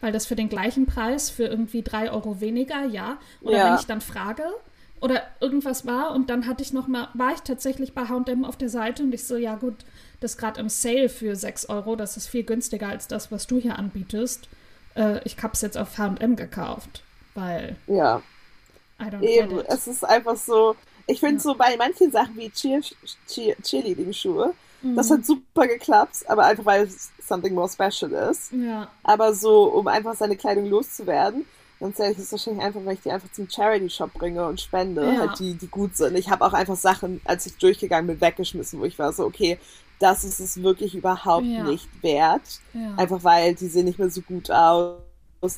weil 0.00 0.12
das 0.12 0.26
für 0.26 0.36
den 0.36 0.48
gleichen 0.48 0.86
Preis, 0.86 1.30
für 1.30 1.44
irgendwie 1.44 1.82
drei 1.82 2.10
Euro 2.10 2.40
weniger, 2.40 2.84
ja. 2.84 3.18
Oder 3.40 3.58
Ja. 3.58 3.64
wenn 3.66 3.74
ich 3.74 3.86
dann 3.86 4.00
frage 4.00 4.44
oder 5.04 5.22
irgendwas 5.40 5.84
war 5.86 6.12
und 6.14 6.30
dann 6.30 6.46
hatte 6.46 6.62
ich 6.62 6.72
noch 6.72 6.88
mal, 6.88 7.08
war 7.12 7.32
ich 7.34 7.40
tatsächlich 7.40 7.92
bei 7.92 8.06
H&M 8.08 8.44
auf 8.46 8.56
der 8.56 8.70
Seite 8.70 9.02
und 9.02 9.12
ich 9.12 9.26
so, 9.26 9.36
ja 9.36 9.54
gut, 9.56 9.74
das 10.20 10.32
ist 10.32 10.38
gerade 10.38 10.58
im 10.60 10.70
Sale 10.70 11.10
für 11.10 11.36
6 11.36 11.68
Euro, 11.68 11.94
das 11.94 12.16
ist 12.16 12.26
viel 12.26 12.42
günstiger 12.44 12.88
als 12.88 13.06
das, 13.06 13.30
was 13.30 13.46
du 13.46 13.58
hier 13.58 13.78
anbietest. 13.78 14.48
Äh, 14.96 15.20
ich 15.24 15.36
habe 15.42 15.52
es 15.52 15.60
jetzt 15.60 15.76
auf 15.76 15.98
H&M 15.98 16.36
gekauft, 16.36 17.02
weil 17.34 17.76
ja. 17.86 18.22
Eben, 19.20 19.58
es 19.66 19.86
ist 19.86 20.04
einfach 20.04 20.36
so, 20.36 20.74
ich 21.06 21.20
finde 21.20 21.34
Ja. 21.36 21.40
so 21.40 21.54
bei 21.54 21.76
manchen 21.76 22.10
Sachen 22.10 22.36
wie 22.36 22.48
Cheer, 22.50 22.80
Cheer, 23.28 23.56
Cheerleading-Schuhe, 23.62 24.54
Mhm. 24.82 24.96
das 24.96 25.10
hat 25.10 25.26
super 25.26 25.66
geklappt, 25.66 26.24
aber 26.28 26.44
einfach 26.46 26.64
weil 26.64 26.84
es 26.84 27.10
something 27.26 27.54
more 27.54 27.68
special 27.68 28.10
ist. 28.30 28.52
Ja, 28.52 28.88
Aber 29.02 29.34
so, 29.34 29.64
um 29.64 29.86
einfach 29.88 30.14
seine 30.14 30.36
Kleidung 30.36 30.66
loszuwerden, 30.66 31.44
ganz 31.84 31.98
ehrlich, 32.00 32.18
ist 32.18 32.24
es 32.24 32.32
wahrscheinlich 32.32 32.64
einfach, 32.64 32.80
weil 32.84 32.94
ich 32.94 33.00
die 33.00 33.10
einfach 33.10 33.30
zum 33.32 33.48
Charity-Shop 33.48 34.12
bringe 34.14 34.46
und 34.46 34.60
spende, 34.60 35.04
Ja. 35.04 35.20
halt 35.20 35.38
die, 35.38 35.54
die 35.54 35.66
gut 35.68 35.96
sind. 35.96 36.16
Ich 36.16 36.30
habe 36.30 36.44
auch 36.44 36.52
einfach 36.52 36.76
Sachen, 36.76 37.20
als 37.24 37.46
ich 37.46 37.56
durchgegangen 37.58 38.06
bin, 38.06 38.20
weggeschmissen, 38.20 38.80
wo 38.80 38.84
ich 38.84 38.98
war 38.98 39.12
so, 39.12 39.24
okay, 39.24 39.58
das 40.00 40.24
ist 40.24 40.40
es 40.40 40.62
wirklich 40.62 40.94
überhaupt 40.94 41.44
Ja. 41.46 41.62
nicht 41.62 41.88
wert. 42.02 42.60
ja. 42.72 42.94
Einfach 42.96 43.22
weil 43.22 43.54
die 43.54 43.68
sehen 43.68 43.84
nicht 43.84 43.98
mehr 43.98 44.10
so 44.10 44.22
gut 44.22 44.50
aus. 44.50 44.98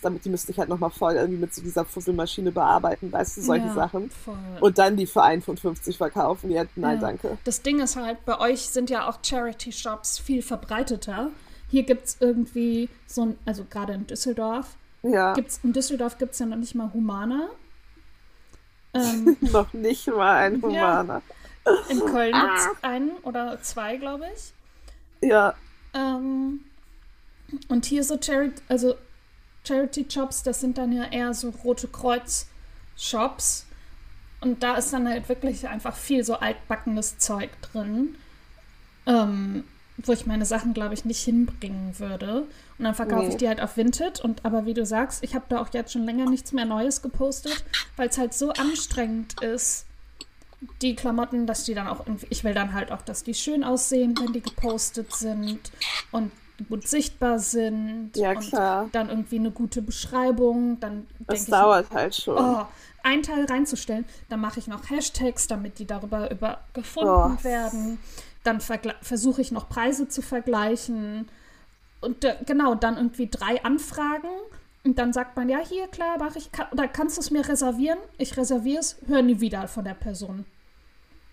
Damit 0.03 0.25
die 0.25 0.31
müsste 0.31 0.51
ich 0.51 0.59
halt 0.59 0.69
nochmal 0.69 0.91
voll 0.91 1.15
irgendwie 1.15 1.39
mit 1.39 1.55
so 1.55 1.63
dieser 1.63 1.85
Fusselmaschine 1.85 2.51
bearbeiten, 2.51 3.13
weißt 3.13 3.37
du, 3.37 3.43
solche 3.43 3.73
Sachen. 3.73 4.11
Voll. 4.11 4.35
Und 4.61 4.79
dann 4.79 4.97
die 4.97 5.07
für 5.07 5.23
1,50 5.23 5.97
verkaufen. 5.97 6.51
Ja, 6.51 6.65
nein, 6.75 6.99
danke. 6.99 7.39
Das 7.45 7.63
Ding 7.63 7.79
ist 7.79 7.95
halt, 7.95 8.25
bei 8.25 8.41
euch 8.41 8.63
sind 8.63 8.91
ja 8.91 9.09
auch 9.09 9.19
Charity-Shops 9.25 10.19
viel 10.19 10.43
verbreiteter. 10.43 11.31
Hier 11.71 11.85
gibt 11.85 12.07
es 12.07 12.17
irgendwie 12.19 12.89
so 13.07 13.23
ein, 13.23 13.39
also 13.45 13.65
gerade 13.71 13.93
in 13.93 14.09
Düsseldorf, 14.09 14.75
Ja, 15.11 15.35
gibt's, 15.35 15.61
in 15.63 15.73
Düsseldorf 15.73 16.19
gibt 16.19 16.33
es 16.33 16.39
ja 16.39 16.47
noch 16.47 16.57
nicht 16.57 16.75
mal 16.75 16.91
Humana. 16.93 17.49
Ähm, 18.95 19.37
noch 19.53 19.73
nicht 19.73 20.07
mal 20.09 20.37
ein 20.37 20.61
Ja. 20.61 20.99
Humaner. 20.99 21.23
in 21.89 22.01
Köln 22.01 22.33
gibt 22.33 22.45
Ah. 22.45 22.57
es 22.75 22.85
einen 22.85 23.11
oder 23.23 23.61
zwei, 23.63 23.97
glaube 23.97 24.25
ich. 24.35 24.53
Ja, 25.29 25.55
Ähm, 25.95 26.61
und 27.69 27.87
hier 27.87 28.05
so 28.05 28.19
Charity, 28.21 28.61
also 28.69 28.95
Charity-Shops, 29.67 30.43
das 30.43 30.61
sind 30.61 30.77
dann 30.79 30.93
ja 30.93 31.05
eher 31.05 31.33
so 31.35 31.51
Rote 31.51 31.89
Kreuz-Shops. 31.89 33.65
Und 34.43 34.63
da 34.63 34.77
ist 34.77 34.93
dann 34.93 35.09
halt 35.09 35.29
wirklich 35.29 35.67
einfach 35.67 35.97
viel 35.97 36.23
so 36.23 36.35
altbackenes 36.35 37.19
Zeug 37.19 37.51
drin, 37.63 38.17
ähm, 39.07 39.65
wo 39.99 40.13
ich 40.13 40.27
meine 40.27 40.45
Sachen, 40.45 40.75
glaube 40.75 40.95
ich, 40.95 41.05
nicht 41.05 41.23
hinbringen 41.23 41.99
würde. 41.99 42.43
Und 42.79 42.85
dann 42.85 42.95
verkaufe 42.95 43.23
Nee. 43.25 43.29
ich 43.31 43.37
die 43.37 43.49
halt 43.49 43.61
auf 43.63 43.77
Vinted. 43.77 44.21
Und 44.21 44.45
aber 44.45 44.67
wie 44.67 44.75
du 44.75 44.85
sagst, 44.85 45.23
ich 45.25 45.35
habe 45.35 45.47
da 45.49 45.61
auch 45.61 45.69
jetzt 45.73 45.93
schon 45.93 46.05
länger 46.05 46.29
nichts 46.29 46.53
mehr 46.53 46.67
Neues 46.67 47.01
gepostet, 47.03 47.65
weil 47.97 48.09
es 48.09 48.19
halt 48.19 48.35
so 48.35 48.51
anstrengend 48.51 49.43
ist, 49.43 49.87
die 50.83 50.95
Klamotten, 50.97 51.47
dass 51.47 51.65
die 51.65 51.75
dann 51.75 51.87
auch 51.87 52.01
irgendwie, 52.07 52.27
ich 52.31 52.43
will 52.45 52.55
dann 52.55 52.73
halt 52.73 52.91
auch, 52.93 53.03
dass 53.03 53.23
die 53.25 53.35
schön 53.35 53.63
aussehen, 53.65 54.15
wenn 54.21 54.33
die 54.33 54.41
gepostet 54.41 55.15
sind 55.15 55.61
und 56.13 56.31
gut 56.69 56.89
sichtbar 56.89 57.39
sind. 57.39 58.13
ja 58.17 58.31
und 58.31 58.41
klar. 58.41 58.89
dann 58.93 59.11
irgendwie 59.11 59.39
eine 59.39 59.51
gute 59.51 59.83
Beschreibung. 59.83 60.81
Dann 60.81 61.07
denke 61.19 61.35
Es 61.35 61.43
ich, 61.45 61.51
dauert 61.51 61.91
halt 61.91 62.15
schon. 62.17 62.39
oh, 62.39 62.65
ein 63.03 63.23
Teil 63.23 63.45
reinzustellen. 63.45 64.07
Dann 64.31 64.41
mache 64.41 64.59
ich 64.59 64.67
noch 64.67 64.89
Hashtags, 64.89 65.47
damit 65.47 65.79
die 65.79 65.87
darüber 65.87 66.31
über 66.31 66.61
gefunden 66.73 67.37
Oh. 67.39 67.45
werden. 67.45 67.99
Dann 68.47 68.61
versuche 68.61 69.41
ich 69.41 69.51
noch 69.53 69.69
Preise 69.69 70.09
zu 70.09 70.23
vergleichen. 70.23 71.29
Und 72.01 72.25
äh, 72.25 72.37
genau, 72.47 72.75
dann 72.75 72.97
irgendwie 72.97 73.29
drei 73.29 73.63
Anfragen. 73.65 74.29
Und 74.85 74.99
dann 74.99 75.13
sagt 75.13 75.37
man, 75.37 75.49
ja, 75.49 75.59
hier, 75.59 75.89
klar, 75.89 76.17
mach 76.19 76.37
ich, 76.37 76.53
kann, 76.53 76.69
oder 76.71 76.87
kannst 76.87 77.17
du 77.17 77.21
es 77.21 77.33
mir 77.33 77.49
reservieren? 77.49 77.99
Ich 78.19 78.37
reserviere 78.37 78.79
es, 78.79 78.97
hör 79.09 79.21
nie 79.21 79.41
wieder 79.41 79.67
von 79.67 79.85
der 79.85 79.95
Person. 79.95 80.45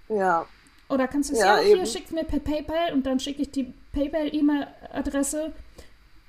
Ja, 0.09 0.47
Oder 0.89 1.07
kannst 1.07 1.29
du 1.29 1.33
es, 1.35 1.39
Ja, 1.39 1.57
ja, 1.57 1.63
hier, 1.63 1.75
eben. 1.77 1.85
schick's 1.85 2.11
mir 2.11 2.23
per 2.23 2.39
PayPal 2.39 2.93
und 2.93 3.05
dann 3.05 3.19
schicke 3.19 3.41
ich 3.43 3.51
die 3.51 3.73
PayPal-E-Mail-Adresse, 3.93 5.53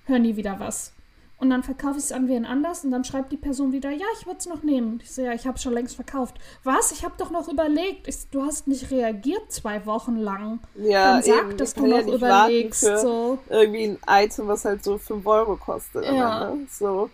hör 0.06 0.18
nie 0.18 0.36
wieder 0.36 0.58
was. 0.60 0.93
Und 1.36 1.50
dann 1.50 1.62
verkaufe 1.64 1.98
ich 1.98 2.04
es 2.04 2.12
an 2.12 2.28
wen 2.28 2.44
anders 2.46 2.84
und 2.84 2.90
dann 2.92 3.04
schreibt 3.04 3.32
die 3.32 3.36
Person 3.36 3.72
wieder, 3.72 3.90
ja, 3.90 4.06
ich 4.18 4.24
würde 4.26 4.38
es 4.38 4.46
noch 4.46 4.62
nehmen. 4.62 5.00
Ich 5.02 5.12
so, 5.12 5.20
ja, 5.22 5.32
ich 5.32 5.46
habe 5.46 5.58
schon 5.58 5.72
längst 5.72 5.96
verkauft. 5.96 6.36
Was? 6.62 6.92
Ich 6.92 7.04
habe 7.04 7.14
doch 7.18 7.30
noch 7.30 7.48
überlegt. 7.48 8.06
Ich, 8.06 8.28
du 8.30 8.42
hast 8.42 8.68
nicht 8.68 8.90
reagiert 8.90 9.50
zwei 9.52 9.84
Wochen 9.84 10.16
lang. 10.16 10.60
ja, 10.76 11.14
dann 11.14 11.22
sag, 11.22 11.38
eben. 11.40 11.56
dass 11.56 11.74
du 11.74 11.86
ja 11.86 11.88
noch 12.02 12.20
warten 12.20 12.52
überlegst. 12.52 12.80
So, 12.80 13.38
irgendwie 13.50 13.98
ein 14.06 14.24
Item, 14.24 14.46
was 14.46 14.64
halt 14.64 14.84
so 14.84 14.96
5 14.96 15.26
Euro 15.26 15.56
kostet. 15.56 16.04
Ja. 16.04 16.50
Ende. 16.50 16.66
So. 16.70 17.10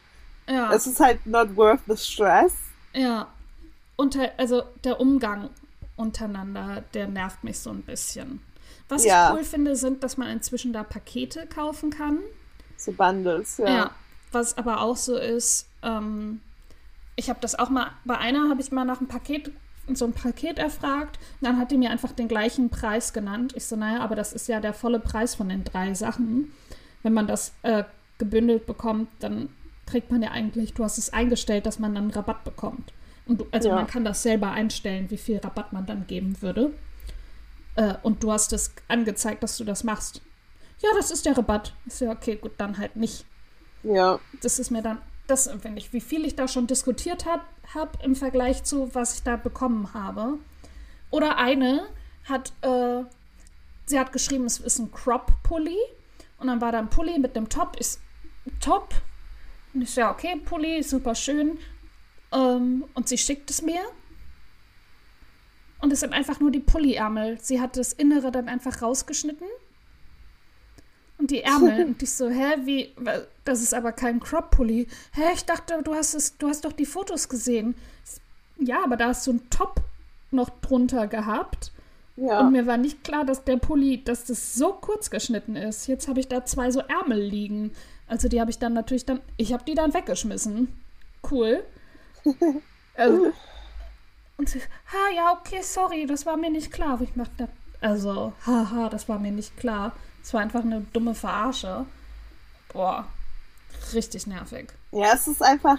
ja. 0.49 0.71
Es 0.73 0.87
ist 0.87 1.01
halt 1.01 1.25
not 1.27 1.57
worth 1.57 1.81
the 1.89 1.97
stress. 1.97 2.53
Ja. 2.95 3.27
Unter, 3.97 4.31
also 4.37 4.63
der 4.85 5.01
Umgang 5.01 5.51
untereinander, 5.97 6.85
der 6.95 7.09
nervt 7.09 7.43
mich 7.43 7.59
so 7.59 7.71
ein 7.71 7.83
bisschen. 7.83 8.43
Was 8.89 9.05
Ja. 9.05 9.31
ich 9.31 9.37
cool 9.39 9.45
finde, 9.45 9.77
sind, 9.77 10.05
dass 10.05 10.17
man 10.17 10.29
inzwischen 10.29 10.73
da 10.73 10.83
Pakete 10.83 11.47
kaufen 11.47 11.91
kann. 11.91 12.19
So 12.77 12.93
Bundles, 12.93 13.59
ja. 13.59 13.69
Ja. 13.69 13.91
Was 14.33 14.57
aber 14.57 14.81
auch 14.81 14.97
so 14.97 15.17
ist, 15.17 15.69
ähm, 15.83 16.41
ich 17.17 17.29
habe 17.29 17.41
das 17.41 17.59
auch 17.59 17.69
mal, 17.71 17.91
bei 18.05 18.17
einer 18.19 18.49
habe 18.49 18.61
ich 18.61 18.71
mal 18.73 18.85
nach 18.85 18.99
einem 18.99 19.09
Paket, 19.09 19.51
so 19.93 20.05
ein 20.05 20.13
Paket 20.13 20.59
erfragt. 20.59 21.19
Dann 21.41 21.59
hat 21.59 21.71
die 21.73 21.77
mir 21.79 21.91
einfach 21.91 22.13
den 22.13 22.29
gleichen 22.29 22.71
Preis 22.71 23.13
genannt. 23.13 23.55
Ich 23.57 23.67
so, 23.67 23.75
naja, 23.77 24.01
aber 24.01 24.15
das 24.15 24.33
ist 24.33 24.47
ja 24.49 24.61
der 24.61 24.73
volle 24.73 25.01
Preis 25.01 25.35
von 25.35 25.49
den 25.49 25.65
drei 25.65 25.95
Sachen. 25.95 26.53
Wenn 27.03 27.13
man 27.13 27.27
das 27.27 27.53
äh, 27.63 27.85
gebündelt 28.19 28.67
bekommt, 28.67 29.09
dann 29.19 29.49
kriegt 29.87 30.13
man 30.13 30.23
ja 30.23 30.31
eigentlich, 30.31 30.75
du 30.75 30.85
hast 30.85 30.99
es 30.99 31.13
eingestellt, 31.13 31.67
dass 31.67 31.81
man 31.81 31.95
dann 31.95 32.11
Rabatt 32.11 32.45
bekommt. 32.45 32.93
Und 33.27 33.41
du, 33.41 33.47
also 33.51 33.71
Ja. 33.71 33.75
man 33.75 33.87
kann 33.89 34.05
das 34.05 34.23
selber 34.23 34.53
einstellen, 34.53 35.11
wie 35.11 35.17
viel 35.17 35.39
Rabatt 35.39 35.73
man 35.73 35.87
dann 35.87 36.07
geben 36.07 36.41
würde. 36.41 36.73
Äh, 37.75 37.95
und 38.03 38.23
du 38.23 38.31
hast 38.31 38.53
es 38.53 38.73
angezeigt, 38.87 39.43
dass 39.43 39.57
du 39.57 39.65
das 39.65 39.83
machst. 39.83 40.21
Ja, 40.81 40.91
das 40.97 41.11
ist 41.11 41.27
der 41.27 41.37
Rabatt. 41.37 41.75
Ich 41.87 41.95
so, 41.95 42.09
okay, 42.09 42.37
gut, 42.37 42.53
dann 42.59 42.79
halt 42.79 42.95
nicht 42.97 43.25
Ja. 43.83 44.21
das 44.43 44.59
ist 44.59 44.71
mir 44.71 44.83
dann, 44.83 44.99
das 45.27 45.49
finde 45.49 45.79
ich, 45.79 45.93
wie 45.93 46.01
viel 46.01 46.27
ich 46.27 46.37
da 46.37 46.49
schon 46.49 46.67
diskutiert 46.67 47.25
habe 47.25 47.43
hab 47.75 48.03
im 48.05 48.17
Vergleich 48.17 48.65
zu, 48.65 48.95
was 48.95 49.15
ich 49.17 49.23
da 49.23 49.37
bekommen 49.37 49.95
habe. 49.95 50.39
Oder 51.11 51.39
eine 51.39 51.87
hat, 52.25 52.53
äh, 52.63 53.05
sie 53.87 53.99
hat 53.99 54.13
geschrieben, 54.13 54.45
es 54.45 54.59
ist 54.59 54.79
ein 54.79 54.93
Crop-Pulli. 54.93 55.79
Und 56.39 56.47
dann 56.47 56.61
war 56.61 56.73
da 56.73 56.79
ein 56.79 56.91
Pulli 56.91 57.19
mit 57.19 57.37
einem 57.37 57.49
Top, 57.49 57.77
ist 57.79 58.01
Top. 58.61 58.95
Und 59.75 59.83
ich 59.83 59.91
so, 59.91 60.01
ja, 60.01 60.11
okay, 60.11 60.37
Pulli, 60.37 60.83
super 60.83 61.15
schön. 61.15 61.59
Ähm, 62.33 62.85
und 62.95 63.09
sie 63.09 63.19
schickt 63.19 63.51
es 63.51 63.63
mir. 63.63 63.83
Und 65.81 65.93
es 65.93 66.01
sind 66.01 66.13
einfach 66.13 66.41
nur 66.41 66.51
die 66.51 66.61
Pulli-Ärmel. 66.61 67.39
Sie 67.41 67.61
hat 67.61 67.77
das 67.77 67.93
Innere 67.93 68.31
dann 68.31 68.49
einfach 68.49 68.83
rausgeschnitten. 68.83 69.47
Und 71.19 71.31
die 71.31 71.43
Ärmel. 71.43 71.85
und 71.87 72.03
ich 72.03 72.13
so, 72.13 72.29
hä, 72.29 72.57
wie? 72.65 72.95
Das 73.51 73.63
ist 73.63 73.75
aber 73.75 73.91
kein 73.91 74.21
Crop-Pulli. 74.21 74.87
Hä, 75.11 75.23
ich 75.35 75.45
dachte, 75.45 75.83
du 75.83 75.93
hast 75.93 76.15
es, 76.15 76.39
du 76.39 76.47
hast 76.47 76.65
doch 76.65 76.73
die 76.73 76.87
Fotos 76.87 77.29
gesehen. 77.29 77.75
Ja, 78.61 78.85
aber 78.85 78.97
da 78.97 79.09
hast 79.09 79.27
du 79.27 79.33
einen 79.33 79.51
Top 79.51 79.81
noch 80.31 80.51
drunter 80.61 81.09
gehabt. 81.09 81.73
Ja. 82.15 82.39
Und 82.39 82.53
mir 82.53 82.69
war 82.69 82.77
nicht 82.77 83.03
klar, 83.03 83.25
dass 83.25 83.43
der 83.43 83.57
Pulli, 83.57 84.05
dass 84.05 84.25
das 84.25 84.55
so 84.55 84.75
kurz 84.75 85.11
geschnitten 85.11 85.57
ist. 85.57 85.89
Jetzt 85.89 86.07
habe 86.07 86.21
ich 86.21 86.29
da 86.29 86.45
zwei 86.45 86.71
so 86.71 86.79
Ärmel 86.79 87.21
liegen. 87.21 87.73
Also 88.07 88.29
die 88.29 88.41
habe 88.41 88.53
ich 88.53 88.61
dann 88.61 88.73
natürlich 88.73 89.05
dann, 89.05 89.21
ich 89.37 89.53
habe 89.53 89.65
die 89.65 89.75
dann 89.75 89.95
weggeschmissen. 89.95 90.69
Cool. 91.29 91.65
Also, 92.97 93.33
und 94.37 94.49
sie, 94.49 94.59
ha, 94.59 95.15
ja, 95.15 95.33
okay, 95.33 95.63
sorry, 95.63 96.05
das 96.05 96.27
war 96.27 96.37
mir 96.37 96.51
nicht 96.51 96.71
klar. 96.71 97.01
Ich 97.01 97.13
dachte, 97.15 97.49
also, 97.81 98.35
haha, 98.45 98.91
das 98.91 99.09
war 99.09 99.19
mir 99.19 99.33
nicht 99.33 99.57
klar. 99.57 99.97
Es 100.23 100.35
war 100.35 100.43
einfach 100.43 100.63
eine 100.63 100.83
dumme 100.93 101.15
Verarsche. 101.15 101.87
Boah, 102.75 103.07
richtig 103.95 104.27
nervig. 104.27 104.73
ja, 104.93 105.13
es 105.15 105.27
ist 105.29 105.43
einfach. 105.43 105.79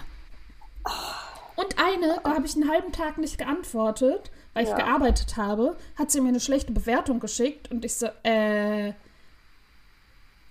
Und 1.56 1.76
eine, 1.78 2.20
da 2.24 2.34
habe 2.34 2.46
ich 2.46 2.56
einen 2.56 2.70
halben 2.70 2.92
Tag 2.92 3.18
nicht 3.18 3.38
geantwortet, 3.38 4.30
weil 4.54 4.64
ich 4.64 4.70
Ja. 4.70 4.76
gearbeitet 4.76 5.36
habe, 5.36 5.76
hat 5.96 6.10
sie 6.10 6.20
mir 6.20 6.28
eine 6.30 6.40
schlechte 6.40 6.72
Bewertung 6.72 7.20
geschickt 7.20 7.70
und 7.70 7.84
ich 7.84 7.94
so, 7.94 8.06
äh, 8.24 8.94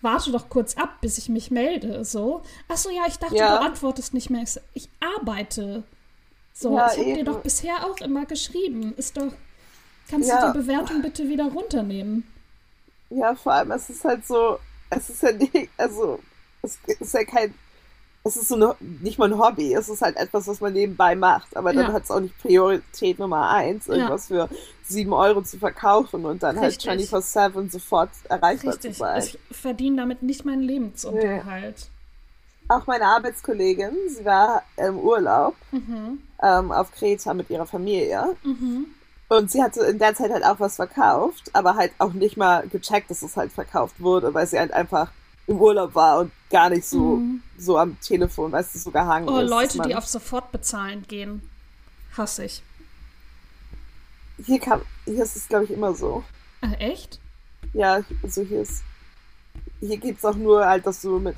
warte 0.01 0.31
doch 0.31 0.49
kurz 0.49 0.75
ab, 0.77 1.01
bis 1.01 1.17
ich 1.17 1.27
mich 1.29 1.51
melde, 1.51 2.05
so. 2.05 2.43
Ach 2.67 2.77
so, 2.77 2.89
ja, 2.89 3.03
ich 3.07 3.17
dachte, 3.17 3.35
Ja. 3.35 3.57
du 3.59 3.65
antwortest 3.65 4.13
nicht 4.13 4.29
mehr. 4.29 4.43
Ich, 4.43 4.51
so, 4.51 4.59
ich 4.73 4.89
arbeite. 5.19 5.83
So, 6.53 6.75
Ja, 6.75 6.91
ich 6.91 6.99
habe 6.99 7.13
dir 7.13 7.23
doch 7.23 7.41
bisher 7.41 7.85
auch 7.85 7.97
immer 8.01 8.25
geschrieben. 8.25 8.93
Ist 8.97 9.17
doch, 9.17 9.31
kannst 10.09 10.29
du 10.31 10.35
die 10.53 10.57
Bewertung 10.59 11.01
bitte 11.01 11.27
wieder 11.29 11.45
runternehmen? 11.45 12.23
Ja, 13.09 13.35
vor 13.35 13.53
allem, 13.53 13.71
es 13.71 13.89
ist 13.89 14.03
halt 14.05 14.25
so. 14.25 14.59
Es 14.89 15.09
ist 15.09 15.21
ja 15.23 15.31
nicht. 15.33 15.69
Also, 15.77 16.19
es 16.61 16.77
ist 16.99 17.13
ja 17.13 17.23
kein. 17.23 17.53
Es 18.23 18.35
ist 18.37 18.49
so 18.49 18.55
eine, 18.55 18.75
nicht 18.79 19.17
mal 19.17 19.33
ein 19.33 19.39
Hobby, 19.39 19.73
es 19.73 19.89
ist 19.89 20.03
halt 20.03 20.15
etwas, 20.15 20.47
was 20.47 20.61
man 20.61 20.73
nebenbei 20.73 21.15
macht. 21.15 21.57
Aber 21.57 21.73
dann 21.73 21.87
Ja. 21.87 21.93
hat 21.93 22.03
es 22.03 22.11
auch 22.11 22.19
nicht 22.19 22.37
Priorität 22.37 23.17
Nummer 23.17 23.49
eins, 23.49 23.87
Ja. 23.87 23.95
irgendwas 23.95 24.27
für 24.27 24.47
sieben 24.83 25.11
Euro 25.11 25.41
zu 25.41 25.57
verkaufen 25.57 26.25
und 26.25 26.43
dann 26.43 26.59
Richtig. 26.59 26.87
halt 26.87 26.99
24-7 27.01 27.71
sofort 27.71 28.11
erreichbar 28.29 28.73
Richtig. 28.73 28.93
zu 28.93 28.99
sein. 28.99 29.23
Ich 29.23 29.39
verdiene 29.49 29.97
damit 29.97 30.21
nicht 30.21 30.45
meinen 30.45 30.61
Lebensunterhalt. 30.61 31.87
Auch 32.69 32.85
meine 32.85 33.05
Arbeitskollegin, 33.05 33.91
sie 34.07 34.23
war 34.23 34.61
im 34.77 34.99
Urlaub 34.99 35.55
Mhm. 35.71 36.21
ähm, 36.43 36.71
auf 36.71 36.91
Kreta 36.91 37.33
mit 37.33 37.49
ihrer 37.49 37.65
Familie. 37.65 38.35
Mhm. 38.43 38.85
Und 39.29 39.49
sie 39.49 39.63
hatte 39.63 39.81
in 39.85 39.97
der 39.97 40.13
Zeit 40.13 40.29
halt 40.31 40.45
auch 40.45 40.59
was 40.59 40.75
verkauft, 40.75 41.49
aber 41.53 41.75
halt 41.75 41.91
auch 41.97 42.13
nicht 42.13 42.37
mal 42.37 42.67
gecheckt, 42.67 43.09
dass 43.09 43.23
es 43.23 43.35
halt 43.35 43.51
verkauft 43.51 43.95
wurde, 43.99 44.33
weil 44.35 44.45
sie 44.45 44.59
halt 44.59 44.73
einfach 44.73 45.09
im 45.47 45.57
Urlaub 45.59 45.95
war 45.95 46.19
und 46.19 46.31
gar 46.49 46.69
nicht 46.69 46.85
so, 46.85 47.17
Mhm. 47.17 47.41
so 47.57 47.77
am 47.77 47.99
Telefon, 47.99 48.51
weißt 48.51 48.75
du, 48.75 48.79
so 48.79 48.91
gehangen 48.91 49.27
Oh, 49.27 49.39
ist. 49.39 49.49
Leute, 49.49 49.79
die 49.81 49.95
auf 49.95 50.05
sofort 50.07 50.51
bezahlen 50.51 51.03
gehen. 51.07 51.41
Hasse 52.17 52.45
ich. 52.45 52.61
Hier, 54.45 54.59
kam, 54.59 54.81
hier 55.05 55.23
ist 55.23 55.35
es, 55.35 55.47
glaube 55.47 55.65
ich, 55.65 55.71
immer 55.71 55.93
so. 55.93 56.23
Äh, 56.61 56.91
echt? 56.91 57.19
Ja, 57.73 58.01
also 58.23 58.41
hier 58.41 58.61
ist. 58.61 58.83
Hier 59.79 59.97
geht's 59.97 60.23
auch 60.25 60.35
nur 60.35 60.65
halt, 60.65 60.85
dass 60.85 61.01
du 61.01 61.19
mit. 61.19 61.35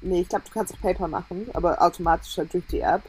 Nee, 0.00 0.22
ich 0.22 0.28
glaube, 0.28 0.44
du 0.46 0.52
kannst 0.52 0.72
auch 0.74 0.80
PayPal 0.80 1.08
machen, 1.08 1.46
aber 1.52 1.80
automatisch 1.82 2.36
halt 2.38 2.52
durch 2.54 2.66
die 2.70 2.80
App. 2.80 3.02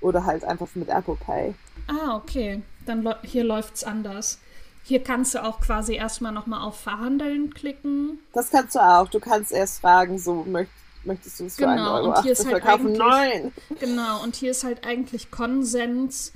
Oder 0.00 0.24
halt 0.24 0.44
einfach 0.44 0.68
mit 0.74 0.88
Apple 0.88 1.16
Pay. 1.16 1.54
Ah, 1.88 2.16
okay. 2.16 2.62
Dann 2.84 3.14
hier 3.22 3.44
läuft's 3.44 3.82
anders. 3.82 4.38
Hier 4.86 5.02
kannst 5.02 5.34
du 5.34 5.42
auch 5.42 5.60
quasi 5.60 5.94
erstmal 5.96 6.30
nochmal 6.32 6.60
auf 6.62 6.78
Verhandeln 6.80 7.52
klicken. 7.52 8.20
Das 8.32 8.50
kannst 8.50 8.76
du 8.76 8.78
auch. 8.78 9.08
Du 9.08 9.18
kannst 9.18 9.50
erst 9.50 9.80
fragen, 9.80 10.16
so 10.18 10.44
möcht, 10.44 10.70
möchtest 11.04 11.40
du 11.40 11.46
es 11.46 11.56
für 11.56 11.62
Genau, 11.66 11.96
1,80 11.96 11.98
Euro 12.04 12.08
und 12.16 12.22
hier 12.22 12.32
ist 12.32 12.46
halt 12.46 12.62
verkaufen? 12.62 12.86
eigentlich- 12.86 12.98
Nein! 12.98 13.52
Genau, 13.80 14.22
und 14.22 14.36
hier 14.36 14.50
ist 14.52 14.62
halt 14.62 14.86
eigentlich 14.86 15.30
Konsens, 15.32 16.32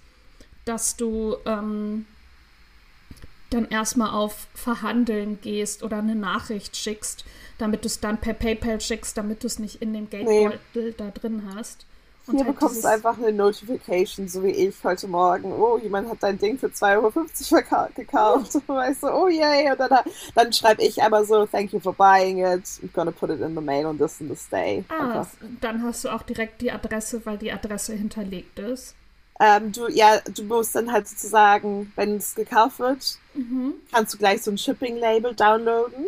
dass 0.64 0.96
du 0.96 1.36
ähm, 1.46 2.06
dann 3.50 3.68
erstmal 3.68 4.10
auf 4.10 4.46
Verhandeln 4.54 5.40
gehst 5.40 5.82
oder 5.84 5.98
eine 5.98 6.14
Nachricht 6.16 6.76
schickst, 6.76 7.24
damit 7.58 7.84
du 7.84 7.86
es 7.86 8.00
dann 8.00 8.18
per 8.18 8.34
PayPal 8.34 8.80
schickst, 8.80 9.16
damit 9.16 9.42
du 9.42 9.46
es 9.46 9.58
nicht 9.60 9.80
in 9.82 9.92
dem 9.92 10.10
Geldbeutel 10.10 10.92
da 10.96 11.10
drin 11.10 11.50
hast. 11.54 11.86
Und 12.26 12.36
Hier 12.36 12.44
halt 12.44 12.54
bekommst 12.54 12.84
du 12.84 12.88
einfach 12.88 13.18
eine 13.18 13.32
Notification, 13.32 14.28
so 14.28 14.42
wie 14.44 14.50
ich 14.50 14.74
heute 14.84 15.08
Morgen. 15.08 15.52
Oh, 15.52 15.78
jemand 15.78 16.08
hat 16.10 16.18
dein 16.22 16.38
Ding 16.38 16.58
für 16.58 16.68
2,50 16.68 17.52
Euro 17.52 17.88
gekauft. 17.94 18.54
Und 18.54 18.68
weißt 18.76 19.02
du, 19.02 19.08
oh 19.08 19.28
yay. 19.28 19.70
Und 19.72 19.80
dann, 19.80 19.98
dann 20.34 20.52
schreibe 20.52 20.82
ich 20.82 21.02
aber 21.02 21.24
so, 21.24 21.46
thank 21.46 21.72
you 21.72 21.80
for 21.80 21.92
buying 21.94 22.38
it. 22.38 22.64
I'm 22.82 22.92
gonna 22.92 23.10
put 23.10 23.30
it 23.30 23.40
in 23.40 23.54
the 23.54 23.60
mail 23.60 23.86
on 23.86 23.98
this 23.98 24.20
and 24.20 24.30
this 24.30 24.48
day. 24.48 24.84
Ah, 24.88 25.26
dann 25.60 25.82
hast 25.82 26.04
du 26.04 26.08
auch 26.10 26.22
direkt 26.22 26.60
die 26.60 26.70
Adresse, 26.70 27.24
weil 27.24 27.38
die 27.38 27.50
Adresse 27.52 27.94
hinterlegt 27.94 28.58
ist. 28.58 28.94
Ähm, 29.42 29.72
du, 29.72 29.88
ja, 29.88 30.20
du 30.34 30.44
musst 30.44 30.74
dann 30.76 30.92
halt 30.92 31.08
sozusagen, 31.08 31.92
wenn 31.96 32.16
es 32.16 32.34
gekauft 32.34 32.78
wird, 32.78 33.18
Mhm. 33.32 33.74
kannst 33.90 34.12
du 34.12 34.18
gleich 34.18 34.42
so 34.42 34.50
ein 34.50 34.58
Shipping-Label 34.58 35.34
downloaden. 35.34 36.04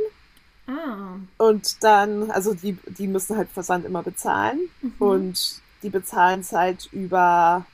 Ah, 0.66 1.16
Und 1.38 1.82
dann, 1.82 2.30
also 2.30 2.52
die, 2.54 2.76
die 2.86 3.06
müssen 3.08 3.36
halt 3.36 3.48
Versand 3.48 3.84
immer 3.86 4.02
bezahlen. 4.02 4.60
Mhm. 4.82 4.92
Und 4.98 5.61
die 5.82 5.90
bezahlen 5.90 6.40
es 6.40 6.52
halt 6.52 6.88
über 6.92 7.66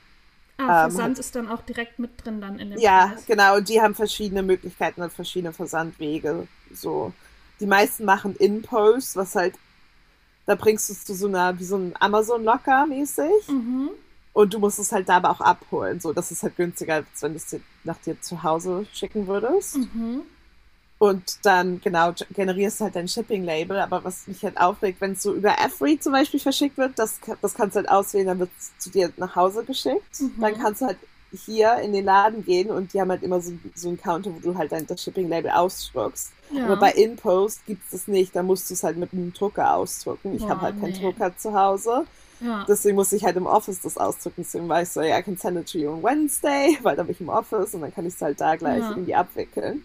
ah 0.59 0.87
Ähm, 0.87 0.91
Versand 0.91 1.19
ist 1.19 1.35
dann 1.37 1.49
auch 1.49 1.63
direkt 1.63 1.99
mit 1.99 2.25
drin 2.25 2.41
dann 2.41 2.59
in 2.59 2.71
dem 2.71 2.79
Ja, 2.79 3.09
Preis. 3.09 3.27
genau. 3.27 3.57
Und 3.57 3.69
die 3.69 3.81
haben 3.81 3.95
verschiedene 3.95 4.43
Möglichkeiten 4.43 5.03
und 5.03 5.13
verschiedene 5.13 5.53
Versandwege. 5.53 6.49
So. 6.73 7.13
Die 7.61 7.67
meisten 7.67 8.05
machen 8.05 8.37
In-Post, 8.37 9.17
was 9.17 9.35
halt, 9.35 9.55
da 10.47 10.55
bringst 10.55 10.89
du 10.89 10.93
es 10.95 11.05
zu 11.05 11.15
so 11.15 11.27
einer, 11.29 11.59
wie 11.59 11.65
so 11.65 11.77
ein 11.77 11.95
Amazon-Locker 11.99 12.87
mäßig. 12.87 13.49
Mhm. 13.49 13.91
Und 14.33 14.55
du 14.55 14.59
musst 14.61 14.79
es 14.79 14.93
halt 14.93 15.09
da 15.09 15.17
aber 15.17 15.31
auch 15.31 15.41
abholen. 15.41 16.01
So, 16.01 16.13
das 16.13 16.31
ist 16.31 16.43
halt 16.45 16.57
günstiger, 16.57 16.97
als 16.97 17.23
wenn 17.23 17.33
du 17.33 17.39
es 17.39 17.47
dir 17.47 17.61
nach 17.85 17.99
dir 17.99 18.21
zu 18.21 18.43
Hause 18.43 18.87
schicken 18.93 19.27
würdest. 19.27 19.77
Mhm. 19.77 20.23
Und 20.99 21.45
dann, 21.45 21.81
genau, 21.81 22.13
generierst 22.35 22.81
du 22.81 22.85
halt 22.85 22.97
dein 22.97 23.07
Shipping-Label. 23.07 23.79
Aber 23.79 24.03
was 24.03 24.27
mich 24.27 24.43
halt 24.43 24.59
aufregt, 24.59 25.01
wenn 25.01 25.13
es 25.13 25.23
so 25.23 25.33
über 25.33 25.55
Every 25.59 25.99
zum 26.01 26.13
Beispiel 26.13 26.41
verschickt 26.41 26.77
wird, 26.77 26.99
das, 26.99 27.21
das 27.41 27.55
kannst 27.55 27.77
du 27.77 27.79
halt 27.79 27.89
auswählen, 27.89 28.27
dann 28.27 28.39
wird 28.41 28.51
es 28.59 28.77
zu 28.79 28.91
dir 28.91 29.13
nach 29.17 29.37
Hause 29.37 29.63
geschickt. 29.65 30.21
Mhm. 30.21 30.41
Dann 30.41 30.59
kannst 30.59 30.81
du 30.83 30.87
halt 30.87 30.99
hier 31.47 31.77
in 31.77 31.93
den 31.93 32.05
Laden 32.07 32.45
gehen 32.45 32.71
und 32.71 32.93
die 32.95 33.01
haben 33.01 33.11
halt 33.11 33.23
immer 33.23 33.41
so, 33.41 33.53
so 33.75 33.89
einen 33.89 34.01
Counter, 34.01 34.33
wo 34.35 34.41
du 34.41 34.57
halt 34.59 34.73
dein 34.73 34.87
das 34.87 35.03
Shipping-Label 35.03 35.51
ausdruckst. 35.53 36.33
Ja. 36.51 36.65
Aber 36.65 36.77
bei 36.79 36.91
InPost 36.93 37.65
gibt 37.67 37.85
es 37.85 37.91
das 37.91 38.09
nicht, 38.09 38.35
da 38.35 38.43
musst 38.43 38.69
du 38.71 38.75
es 38.75 38.83
halt 38.83 38.97
mit 38.97 39.13
einem 39.13 39.33
Drucker 39.35 39.75
ausdrucken. 39.75 40.35
Ich 40.35 40.49
habe 40.49 40.63
halt 40.63 40.81
keinen 40.81 40.93
nee. 40.95 41.01
Drucker 41.01 41.37
zu 41.37 41.53
Hause. 41.53 42.07
ja. 42.41 42.65
Deswegen 42.67 42.97
muss 42.97 43.13
ich 43.13 43.23
halt 43.25 43.37
im 43.37 43.47
Office 43.47 43.83
das 43.83 43.99
ausdrücken. 43.99 44.37
Deswegen 44.43 44.69
war 44.69 44.81
ich 44.83 44.89
so, 44.89 45.03
ja, 45.03 45.19
I 45.19 45.23
can 45.23 45.37
send 45.37 45.59
it 45.59 45.71
to 45.71 45.79
you 45.79 45.91
on 45.91 46.03
Wednesday, 46.03 46.77
weil 46.83 46.97
dann 46.97 47.07
bin 47.07 47.15
ich 47.15 47.21
im 47.21 47.29
Office 47.29 47.75
und 47.75 47.83
dann 47.83 47.95
kann 47.95 48.07
ich 48.07 48.15
es 48.15 48.23
halt 48.23 48.41
da 48.41 48.57
gleich 48.57 48.81
Ja. 48.81 48.91
irgendwie 48.91 49.15
abwickeln. 49.15 49.85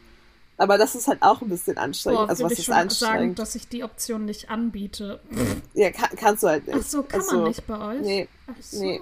Aber 0.57 0.77
das 0.77 0.95
ist 0.95 1.07
halt 1.07 1.21
auch 1.21 1.41
ein 1.41 1.49
bisschen 1.49 1.77
anstrengend. 1.77 2.21
Boah, 2.21 2.29
also 2.29 2.43
was 2.43 2.53
ich 2.53 2.59
ist 2.59 2.65
schon 2.65 2.73
sagen, 2.73 2.89
anstrengend? 2.89 3.39
dass 3.39 3.55
ich 3.55 3.67
die 3.67 3.83
Option 3.83 4.25
nicht 4.25 4.49
anbiete. 4.49 5.19
Ja, 5.73 5.91
kann, 5.91 6.09
kannst 6.15 6.43
du 6.43 6.47
halt 6.47 6.67
nicht. 6.67 6.77
Ach 6.79 6.83
so, 6.83 7.03
kann 7.03 7.21
also, 7.21 7.35
man 7.37 7.43
nicht 7.45 7.65
bei 7.65 7.79
euch? 7.79 8.01
Nee. 8.01 8.27
Ach 8.47 8.61
so. 8.61 8.79
nee. 8.79 9.01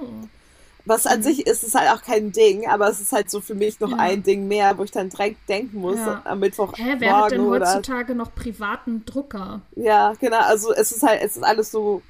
Was 0.85 1.05
an 1.05 1.21
sich 1.21 1.45
ist, 1.45 1.63
ist 1.63 1.75
halt 1.75 1.91
auch 1.91 2.01
kein 2.01 2.31
Ding, 2.31 2.67
aber 2.67 2.89
es 2.89 2.99
ist 2.99 3.11
halt 3.11 3.29
so 3.29 3.39
für 3.39 3.53
mich 3.53 3.79
noch 3.79 3.91
ja. 3.91 3.97
ein 3.97 4.23
Ding 4.23 4.47
mehr, 4.47 4.77
wo 4.77 4.83
ich 4.83 4.91
dann 4.91 5.09
direkt 5.09 5.47
denken 5.47 5.79
muss 5.79 5.97
ja. 5.97 6.21
am 6.23 6.39
Mittwoch. 6.39 6.73
Hä, 6.75 6.95
wer 6.97 7.17
hat 7.17 7.31
denn 7.31 7.45
heutzutage 7.45 8.13
oder... 8.13 8.15
noch 8.15 8.33
privaten 8.33 9.05
Drucker? 9.05 9.61
Ja, 9.75 10.13
genau, 10.19 10.39
also 10.39 10.73
es 10.73 10.91
ist 10.91 11.03
halt, 11.03 11.21
es 11.21 11.37
ist 11.37 11.43
alles 11.43 11.69
so 11.71 12.01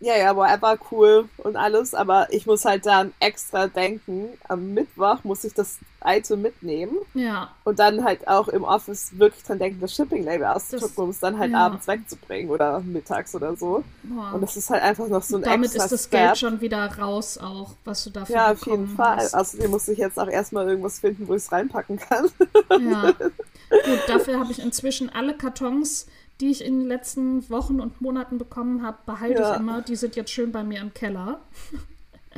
ja, 0.00 0.16
ja, 0.16 0.36
whatever, 0.36 0.78
cool 0.90 1.28
und 1.38 1.56
alles, 1.56 1.92
aber 1.92 2.32
ich 2.32 2.46
muss 2.46 2.64
halt 2.64 2.86
dann 2.86 3.12
extra 3.18 3.66
denken, 3.66 4.28
am 4.46 4.72
Mittwoch 4.72 5.24
muss 5.24 5.42
ich 5.42 5.54
das 5.54 5.78
Item 6.04 6.42
mitnehmen. 6.42 6.96
Ja. 7.14 7.50
Und 7.64 7.80
dann 7.80 8.04
halt 8.04 8.28
auch 8.28 8.46
im 8.46 8.62
Office 8.62 9.18
wirklich 9.18 9.42
dran 9.42 9.58
denken, 9.58 9.80
das 9.80 9.94
Shipping-Label 9.94 10.46
auszudrucken, 10.46 11.04
um 11.04 11.10
es 11.10 11.18
dann 11.18 11.38
halt 11.38 11.50
ja. 11.50 11.66
abends 11.66 11.88
wegzubringen 11.88 12.50
oder 12.50 12.78
mittags 12.80 13.34
oder 13.34 13.56
so. 13.56 13.82
Boah. 14.04 14.34
Und 14.34 14.42
das 14.42 14.56
ist 14.56 14.70
halt 14.70 14.82
einfach 14.82 15.08
noch 15.08 15.24
so 15.24 15.36
ein 15.36 15.42
Damit 15.42 15.70
extra 15.70 15.84
ist 15.84 15.92
das 15.92 16.04
Step. 16.04 16.20
Geld 16.20 16.38
schon 16.38 16.60
wieder 16.60 16.86
raus 16.98 17.36
auch, 17.38 17.74
was 17.84 18.04
du 18.04 18.10
dafür 18.10 18.36
Ja, 18.36 18.52
auf 18.52 18.64
jeden 18.66 18.88
Fall. 18.88 19.28
Außerdem 19.32 19.70
muss 19.70 19.88
ich 19.88 19.98
jetzt 19.98 20.18
auch 20.18 20.28
erstmal 20.28 20.68
irgendwas 20.68 21.00
finden, 21.00 21.26
wo 21.26 21.34
ich 21.34 21.42
es 21.42 21.50
reinpacken 21.50 21.98
kann. 21.98 22.30
Ja. 22.70 23.12
Gut, 23.70 24.00
dafür 24.06 24.38
habe 24.38 24.52
ich 24.52 24.60
inzwischen 24.60 25.10
alle 25.10 25.36
Kartons 25.36 26.06
die 26.40 26.50
ich 26.50 26.64
in 26.64 26.80
den 26.80 26.88
letzten 26.88 27.48
Wochen 27.50 27.80
und 27.80 28.00
Monaten 28.00 28.38
bekommen 28.38 28.84
habe, 28.84 28.98
behalte 29.06 29.42
ja. 29.42 29.54
ich 29.54 29.60
immer. 29.60 29.82
Die 29.82 29.96
sind 29.96 30.16
jetzt 30.16 30.30
schön 30.30 30.52
bei 30.52 30.62
mir 30.62 30.80
im 30.80 30.94
Keller. 30.94 31.40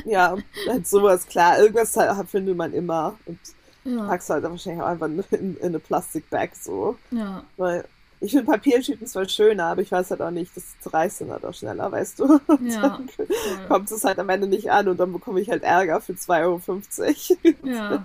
Ja, 0.05 0.37
halt 0.67 0.87
sowas, 0.87 1.27
klar. 1.27 1.59
Irgendwas 1.59 1.97
halt, 1.97 2.29
findet 2.29 2.57
man 2.57 2.73
immer. 2.73 3.19
Und 3.27 3.39
ja. 3.85 4.07
packst 4.07 4.31
halt 4.31 4.45
wahrscheinlich 4.45 4.83
auch 4.83 4.87
einfach 4.87 5.07
in, 5.07 5.25
in, 5.31 5.57
in 5.57 5.67
eine 5.67 5.79
Plastikbag 5.79 6.55
so. 6.55 6.97
Ja. 7.11 7.45
Weil 7.57 7.85
ich 8.21 8.33
finde 8.33 8.47
Papiertüten 8.47 9.07
zwar 9.07 9.29
schöner, 9.29 9.67
aber 9.67 9.83
ich 9.83 9.91
weiß 9.91 10.11
halt 10.11 10.21
auch 10.21 10.31
nicht, 10.31 10.53
das 10.55 10.65
reißt 10.93 11.23
dann 11.23 11.31
halt 11.31 11.45
auch 11.45 11.55
schneller, 11.55 11.91
weißt 11.91 12.21
du? 12.21 12.41
Und 12.47 12.67
ja, 12.71 12.83
dann 12.83 13.09
voll. 13.09 13.27
kommt 13.69 13.91
es 13.91 14.05
halt 14.05 14.19
am 14.19 14.29
Ende 14.29 14.47
nicht 14.47 14.71
an 14.71 14.89
und 14.89 14.99
dann 14.99 15.13
bekomme 15.13 15.41
ich 15.41 15.51
halt 15.51 15.63
Ärger 15.63 16.01
für 16.01 16.13
2,50 16.13 16.41
Euro. 16.45 17.69
Ja. 17.69 18.05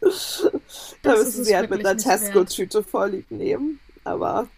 da 1.02 1.12
müssen 1.12 1.44
sie 1.44 1.54
halt 1.54 1.70
mit 1.70 1.84
einer 1.84 1.98
Tesco-Tüte 1.98 2.82
vorlieb 2.82 3.30
nehmen. 3.30 3.80
Aber 4.02 4.48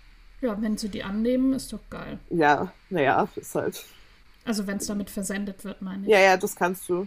ja, 0.42 0.60
wenn 0.60 0.76
sie 0.76 0.88
die 0.88 1.02
annehmen, 1.02 1.52
ist 1.52 1.72
doch 1.72 1.80
geil. 1.88 2.18
Ja, 2.30 2.72
naja, 2.90 3.28
ist 3.36 3.54
halt. 3.54 3.84
Also 4.44 4.66
wenn 4.66 4.78
es 4.78 4.86
damit 4.86 5.08
versendet 5.08 5.64
wird, 5.64 5.80
meine 5.82 6.02
ich. 6.02 6.08
Ja, 6.10 6.18
ja, 6.18 6.36
das 6.36 6.56
kannst 6.56 6.88
du. 6.88 7.06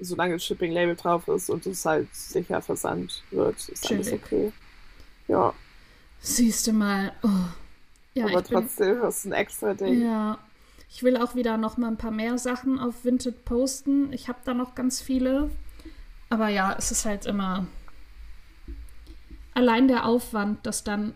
Solange 0.00 0.34
das 0.34 0.44
Shipping-Label 0.44 0.96
drauf 0.96 1.28
ist 1.28 1.50
und 1.50 1.66
es 1.66 1.84
halt 1.84 2.12
sicher 2.14 2.60
versandt 2.62 3.22
wird, 3.30 3.68
ist 3.68 3.86
Chillig. 3.86 4.08
alles 4.08 4.24
okay. 4.24 4.52
Ja. 5.28 5.54
Siehst 6.20 6.66
du 6.66 6.72
mal. 6.72 7.12
Oh. 7.22 7.28
Ja, 8.14 8.26
Aber 8.26 8.42
trotzdem 8.42 8.98
bin, 8.98 9.08
ist 9.08 9.24
ein 9.26 9.32
extra 9.32 9.74
Ding. 9.74 10.02
Ja. 10.02 10.38
Ich 10.88 11.02
will 11.02 11.16
auch 11.16 11.34
wieder 11.34 11.56
noch 11.56 11.76
mal 11.76 11.86
ein 11.86 11.98
paar 11.98 12.10
mehr 12.10 12.36
Sachen 12.38 12.80
auf 12.80 13.04
Vinted 13.04 13.44
posten. 13.44 14.12
Ich 14.12 14.28
habe 14.28 14.40
da 14.44 14.54
noch 14.54 14.74
ganz 14.74 15.00
viele. 15.00 15.50
Aber 16.30 16.48
ja, 16.48 16.74
es 16.76 16.90
ist 16.90 17.04
halt 17.04 17.26
immer 17.26 17.66
allein 19.54 19.86
der 19.86 20.06
Aufwand, 20.06 20.66
das 20.66 20.82
dann 20.82 21.14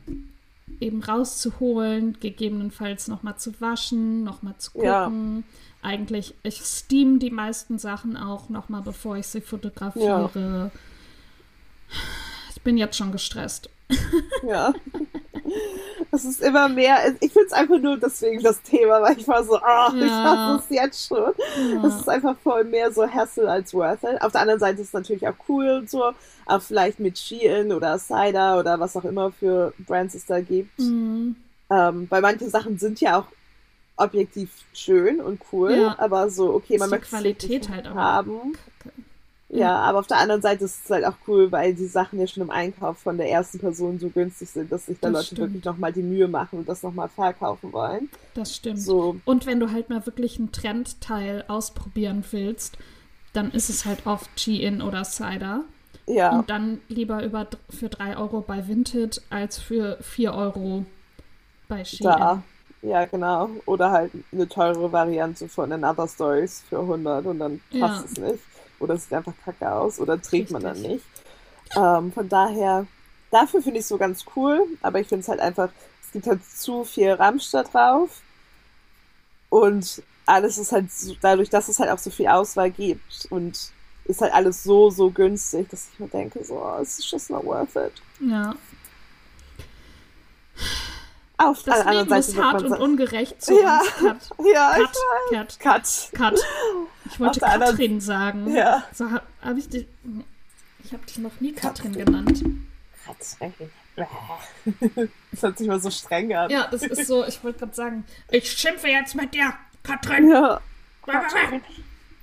eben 0.81 1.03
rauszuholen, 1.03 2.18
gegebenenfalls 2.20 3.09
nochmal 3.09 3.37
zu 3.37 3.61
waschen, 3.61 4.24
nochmal 4.24 4.55
zu 4.59 4.72
gucken. 4.72 5.44
Ja. 5.46 5.88
Eigentlich, 5.88 6.35
ich 6.42 6.61
steam 6.64 7.18
die 7.18 7.31
meisten 7.31 7.79
Sachen 7.79 8.16
auch 8.16 8.48
nochmal, 8.48 8.83
bevor 8.83 9.16
ich 9.16 9.27
sie 9.27 9.42
fotografiere. 9.42 10.31
Ja. 10.35 10.70
Ich 12.55 12.62
bin 12.62 12.79
jetzt 12.79 12.96
schon 12.96 13.12
gestresst. 13.12 13.68
Ja. 14.46 14.72
Es 16.14 16.24
ist 16.24 16.40
immer 16.40 16.68
mehr. 16.68 17.14
Ich 17.20 17.33
finde 17.33 17.46
es 17.46 17.53
einfach 17.53 17.79
nur 17.79 17.98
deswegen 17.98 18.42
das 18.42 18.62
Thema, 18.62 19.03
weil 19.03 19.18
ich 19.18 19.27
war 19.27 19.42
so, 19.44 19.57
ah, 19.57 19.90
oh, 19.92 19.96
ja. 19.96 20.05
ich 20.05 20.12
hasse 20.12 20.62
es 20.64 20.70
jetzt 20.70 21.09
schon. 21.09 21.33
Es 21.85 21.92
ja. 21.92 22.00
ist 22.00 22.09
einfach 22.09 22.37
voll 22.42 22.64
mehr 22.64 22.92
so 22.92 23.09
Hassel 23.09 23.48
als 23.48 23.74
worth 23.74 24.05
it. 24.05 24.22
Auf 24.22 24.33
der 24.33 24.42
anderen 24.42 24.61
Seite 24.61 24.81
ist 24.81 24.88
es 24.88 24.92
natürlich 24.92 25.27
auch 25.27 25.35
cool 25.48 25.68
und 25.70 25.90
so. 25.90 26.12
Auch 26.46 26.62
vielleicht 26.62 27.00
mit 27.00 27.18
Shein 27.18 27.72
oder 27.72 27.98
Cider 27.98 28.59
oder 28.59 28.79
was 28.79 28.96
auch 28.96 29.05
immer 29.05 29.33
für 29.33 29.72
Brands 29.79 30.14
es 30.14 30.27
da 30.27 30.40
gibt. 30.40 30.79
Mhm. 30.79 31.37
Ähm, 31.70 32.07
weil 32.11 32.20
manche 32.20 32.48
Sachen 32.48 32.79
sind 32.79 33.00
ja 33.00 33.18
auch 33.18 33.27
objektiv 33.96 34.50
schön 34.72 35.20
und 35.20 35.40
cool, 35.53 35.72
ja. 35.72 35.96
aber 35.98 36.29
so, 36.29 36.53
okay, 36.53 36.79
man 36.79 36.90
möchte 36.90 37.07
Qualität 37.07 37.68
halt 37.68 37.88
haben. 37.88 38.55
Ja, 39.55 39.77
aber 39.77 40.01
auf 40.01 40.09
der 40.09 40.19
anderen 40.19 40.43
Seite 40.43 40.64
ist 40.64 40.85
es 40.85 40.90
halt 40.90 41.05
auch 41.05 41.14
cool, 41.29 41.53
weil 41.53 41.75
die 41.75 41.87
Sachen 41.87 42.19
ja 42.19 42.27
schon 42.27 42.43
im 42.43 42.51
Einkauf 42.51 42.99
von 42.99 43.17
der 43.17 43.31
ersten 43.31 43.61
Person 43.61 44.01
so 44.01 44.09
günstig 44.09 44.51
sind, 44.51 44.73
dass 44.73 44.87
sich 44.87 44.99
da 44.99 45.09
das 45.09 45.14
Leute 45.14 45.27
stimmt. 45.27 45.40
wirklich 45.40 45.64
nochmal 45.64 45.93
die 45.93 46.03
Mühe 46.03 46.27
machen 46.27 46.59
und 46.59 46.69
das 46.69 46.83
nochmal 46.83 47.09
verkaufen 47.09 47.73
wollen. 47.73 48.11
Das 48.35 48.57
stimmt. 48.57 48.81
So. 48.81 49.17
Und 49.25 49.47
wenn 49.47 49.61
du 49.61 49.71
halt 49.71 49.90
mal 49.90 50.05
wirklich 50.07 50.40
ein 50.40 50.51
Trendteil 50.51 51.45
ausprobieren 51.47 52.25
willst, 52.33 52.79
dann 53.33 53.53
ist 53.53 53.69
es 53.71 53.85
halt 53.85 54.07
oft 54.07 54.29
G-In 54.35 54.83
oder 54.83 55.05
Cider. 55.05 55.62
Ja. 56.07 56.37
Und 56.37 56.51
dann 56.51 56.81
lieber 56.88 57.23
über, 57.23 57.47
für 57.71 57.88
3 57.88 58.17
Euro 58.17 58.40
bei 58.40 58.67
Vinted 58.67 59.23
als 59.31 59.59
für 59.59 59.99
4 60.01 60.35
Euro 60.35 60.85
bei 61.69 61.85
Shein. 61.85 61.99
Da. 62.03 62.43
Ja, 62.83 63.05
genau. 63.07 63.49
Oder 63.67 63.93
halt 63.93 64.11
eine 64.33 64.49
teure 64.49 64.90
Variante 64.93 65.49
von 65.49 65.73
Another 65.73 66.09
Stories 66.09 66.64
für 66.69 66.81
100 66.81 67.25
und 67.25 67.38
dann 67.38 67.61
passt 67.71 68.19
ja. 68.19 68.25
es 68.25 68.33
nicht 68.33 68.54
oder 68.81 68.95
es 68.95 69.05
sieht 69.05 69.15
einfach 69.15 69.35
kacke 69.45 69.71
aus 69.71 69.99
oder 69.99 70.21
trägt 70.21 70.51
man 70.51 70.63
dann 70.63 70.81
nicht. 70.81 71.05
Ähm, 71.77 72.13
von 72.13 72.29
daher, 72.29 72.87
dafür 73.31 73.63
finde 73.63 73.79
ich 73.79 73.85
es 73.85 73.89
so 73.89 73.99
ganz 73.99 74.25
cool, 74.37 74.67
aber 74.83 75.01
ich 75.01 75.09
finde 75.09 75.23
es 75.23 75.29
halt 75.29 75.41
einfach, 75.41 75.71
es 76.03 76.13
gibt 76.13 76.27
halt 76.27 76.45
zu 76.45 76.85
viel 76.85 77.13
Ramsch 77.13 77.51
da 77.51 77.63
drauf 77.63 78.21
und 79.49 80.03
alles 80.27 80.59
ist 80.59 80.73
halt 80.73 80.91
so, 80.93 81.15
dadurch, 81.21 81.51
dass 81.51 81.69
es 81.69 81.79
halt 81.79 81.91
auch 81.91 81.99
so 81.99 82.11
viel 82.11 82.29
Auswahl 82.29 82.71
gibt 82.71 83.27
und 83.31 83.73
ist 84.05 84.21
halt 84.21 84.35
alles 84.35 84.63
so, 84.63 84.91
so 84.91 85.11
günstig, 85.11 85.69
dass 85.71 85.89
ich 85.93 85.99
mir 85.99 86.09
denke, 86.09 86.45
so, 86.45 86.55
oh, 86.55 86.81
es 86.81 86.99
ist 86.99 87.11
just 87.11 87.31
not 87.31 87.45
worth 87.45 87.77
it. 87.77 87.93
Ja. 88.21 88.55
Auf 91.37 91.63
das 91.65 91.77
der 91.77 91.87
anderen 91.87 92.09
Seite 92.09 92.29
ist 92.31 92.37
hart 92.37 92.63
und 92.63 92.73
ungerecht 92.75 93.43
zu 93.43 93.61
ja. 93.61 93.81
uns. 93.81 93.91
Cut. 93.99 94.47
Ja, 94.53 94.77
Cut, 95.31 95.59
Cut, 95.59 95.59
Cut. 95.61 96.11
Cut. 96.15 96.41
Ich 97.07 97.21
wollte 97.21 97.40
Katrin 97.40 98.01
sagen. 98.01 98.55
Ja. 98.55 98.85
So 98.93 99.11
habe 99.11 99.23
hab 99.43 99.57
ich 99.57 99.69
dich. 99.69 99.87
Ich 100.85 100.93
habe 100.93 101.05
dich 101.07 101.19
noch 101.19 101.40
nie 101.40 101.53
Katrin 101.53 101.93
genannt. 101.93 102.45
Katrin. 103.05 103.55
Das 105.31 105.43
hört 105.43 105.59
sich 105.59 105.69
mal 105.69 105.81
so 105.81 105.90
streng 105.90 106.35
an. 106.35 106.51
Ja, 106.51 106.67
das 106.69 106.83
ist 106.83 107.07
so, 107.07 107.25
ich 107.25 107.45
wollte 107.45 107.61
gerade 107.61 107.75
sagen, 107.75 108.05
ich 108.31 108.51
schimpfe 108.51 108.88
jetzt 108.88 109.14
mit 109.14 109.33
dir, 109.35 109.55
Katrin. 109.85 110.31
Ja. 110.31 110.61
Katrin, 111.07 111.61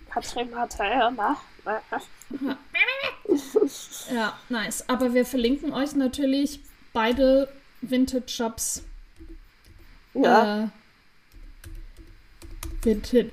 Katrin 0.10 0.56
hat 0.56 0.78
Hörner. 0.78 1.38
Ja, 4.14 4.38
nice. 4.50 4.90
Aber 4.90 5.14
wir 5.14 5.26
verlinken 5.26 5.72
euch 5.74 5.96
natürlich 5.96 6.60
beide 6.92 7.48
Vintage-Shops. 7.82 8.84
Ja. 10.14 10.64
Äh, 10.64 10.68
Vintage. 12.82 13.32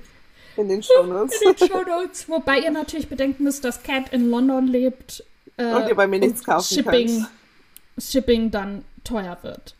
In 0.59 0.67
den 0.67 0.83
Shownotes. 0.83 1.41
In 1.41 1.55
den 1.55 1.67
Shownotes. 1.69 2.27
Wobei 2.27 2.59
ihr 2.59 2.71
natürlich 2.71 3.07
bedenken 3.07 3.43
müsst, 3.43 3.63
dass 3.63 3.81
Cat 3.81 4.11
in 4.11 4.29
London 4.29 4.67
lebt. 4.67 5.23
Äh, 5.55 5.73
und 5.73 5.87
ihr 5.87 5.95
bei 5.95 6.05
mir 6.05 6.19
nichts 6.19 6.43
kaufen 6.43 6.75
Shipping, 6.75 7.07
könnt. 7.07 7.29
Shipping 7.97 8.51
dann 8.51 8.83
teuer 9.05 9.37
wird. 9.41 9.75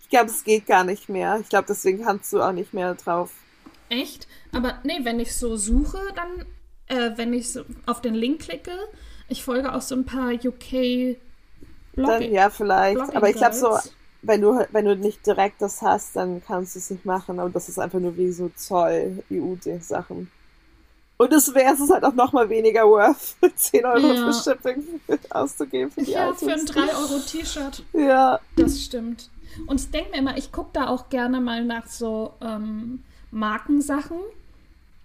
Ich 0.00 0.08
glaube, 0.08 0.26
es 0.26 0.42
geht 0.42 0.66
gar 0.66 0.82
nicht 0.82 1.08
mehr. 1.08 1.38
Ich 1.40 1.48
glaube, 1.48 1.66
deswegen 1.68 2.02
kannst 2.02 2.32
du 2.32 2.42
auch 2.42 2.52
nicht 2.52 2.74
mehr 2.74 2.94
drauf. 2.96 3.32
Echt? 3.88 4.26
Aber 4.52 4.78
nee, 4.82 4.98
wenn 5.02 5.20
ich 5.20 5.36
so 5.36 5.56
suche, 5.56 6.00
dann, 6.16 6.46
äh, 6.88 7.16
wenn 7.16 7.32
ich 7.32 7.52
so 7.52 7.62
auf 7.86 8.00
den 8.00 8.14
Link 8.14 8.42
klicke, 8.42 8.76
ich 9.28 9.44
folge 9.44 9.72
auch 9.72 9.82
so 9.82 9.94
ein 9.94 10.04
paar 10.04 10.32
UK 10.32 11.16
Blogging. 11.94 12.20
Dann 12.20 12.32
ja, 12.32 12.50
vielleicht. 12.50 12.96
Blogging 12.96 13.16
Aber 13.16 13.28
ich 13.30 13.36
glaube 13.36 13.54
so, 13.54 13.78
wenn 14.22 14.40
du, 14.40 14.66
wenn 14.72 14.84
du 14.84 14.96
nicht 14.96 15.26
direkt 15.26 15.62
das 15.62 15.82
hast, 15.82 16.16
dann 16.16 16.42
kannst 16.44 16.74
du 16.74 16.78
es 16.78 16.90
nicht 16.90 17.04
machen. 17.04 17.38
Aber 17.38 17.50
das 17.50 17.68
ist 17.68 17.78
einfach 17.78 17.98
nur 17.98 18.16
wie 18.16 18.30
so 18.30 18.50
Zoll, 18.54 19.22
EU-Sachen. 19.30 20.30
Und 21.18 21.32
es 21.32 21.54
wäre 21.54 21.74
es 21.74 21.90
halt 21.90 22.04
auch 22.04 22.12
nochmal 22.12 22.50
weniger 22.50 22.86
worth, 22.86 23.36
10 23.56 23.86
Euro 23.86 24.12
ja. 24.12 24.26
für 24.26 24.34
Shipping 24.34 24.84
auszugeben 25.30 25.90
für 25.90 26.02
die 26.02 26.10
Ja, 26.12 26.30
Items. 26.30 26.40
für 26.40 26.52
ein 26.52 26.66
3 26.66 26.80
Euro 26.96 27.18
T-Shirt. 27.20 27.82
Ja. 27.94 28.38
Das 28.56 28.82
stimmt. 28.82 29.30
Und 29.66 29.80
ich 29.80 29.90
denke 29.90 30.10
mir 30.10 30.18
immer, 30.18 30.36
ich 30.36 30.52
gucke 30.52 30.68
da 30.74 30.88
auch 30.88 31.08
gerne 31.08 31.40
mal 31.40 31.64
nach 31.64 31.86
so 31.86 32.34
ähm, 32.42 33.02
Markensachen. 33.30 34.18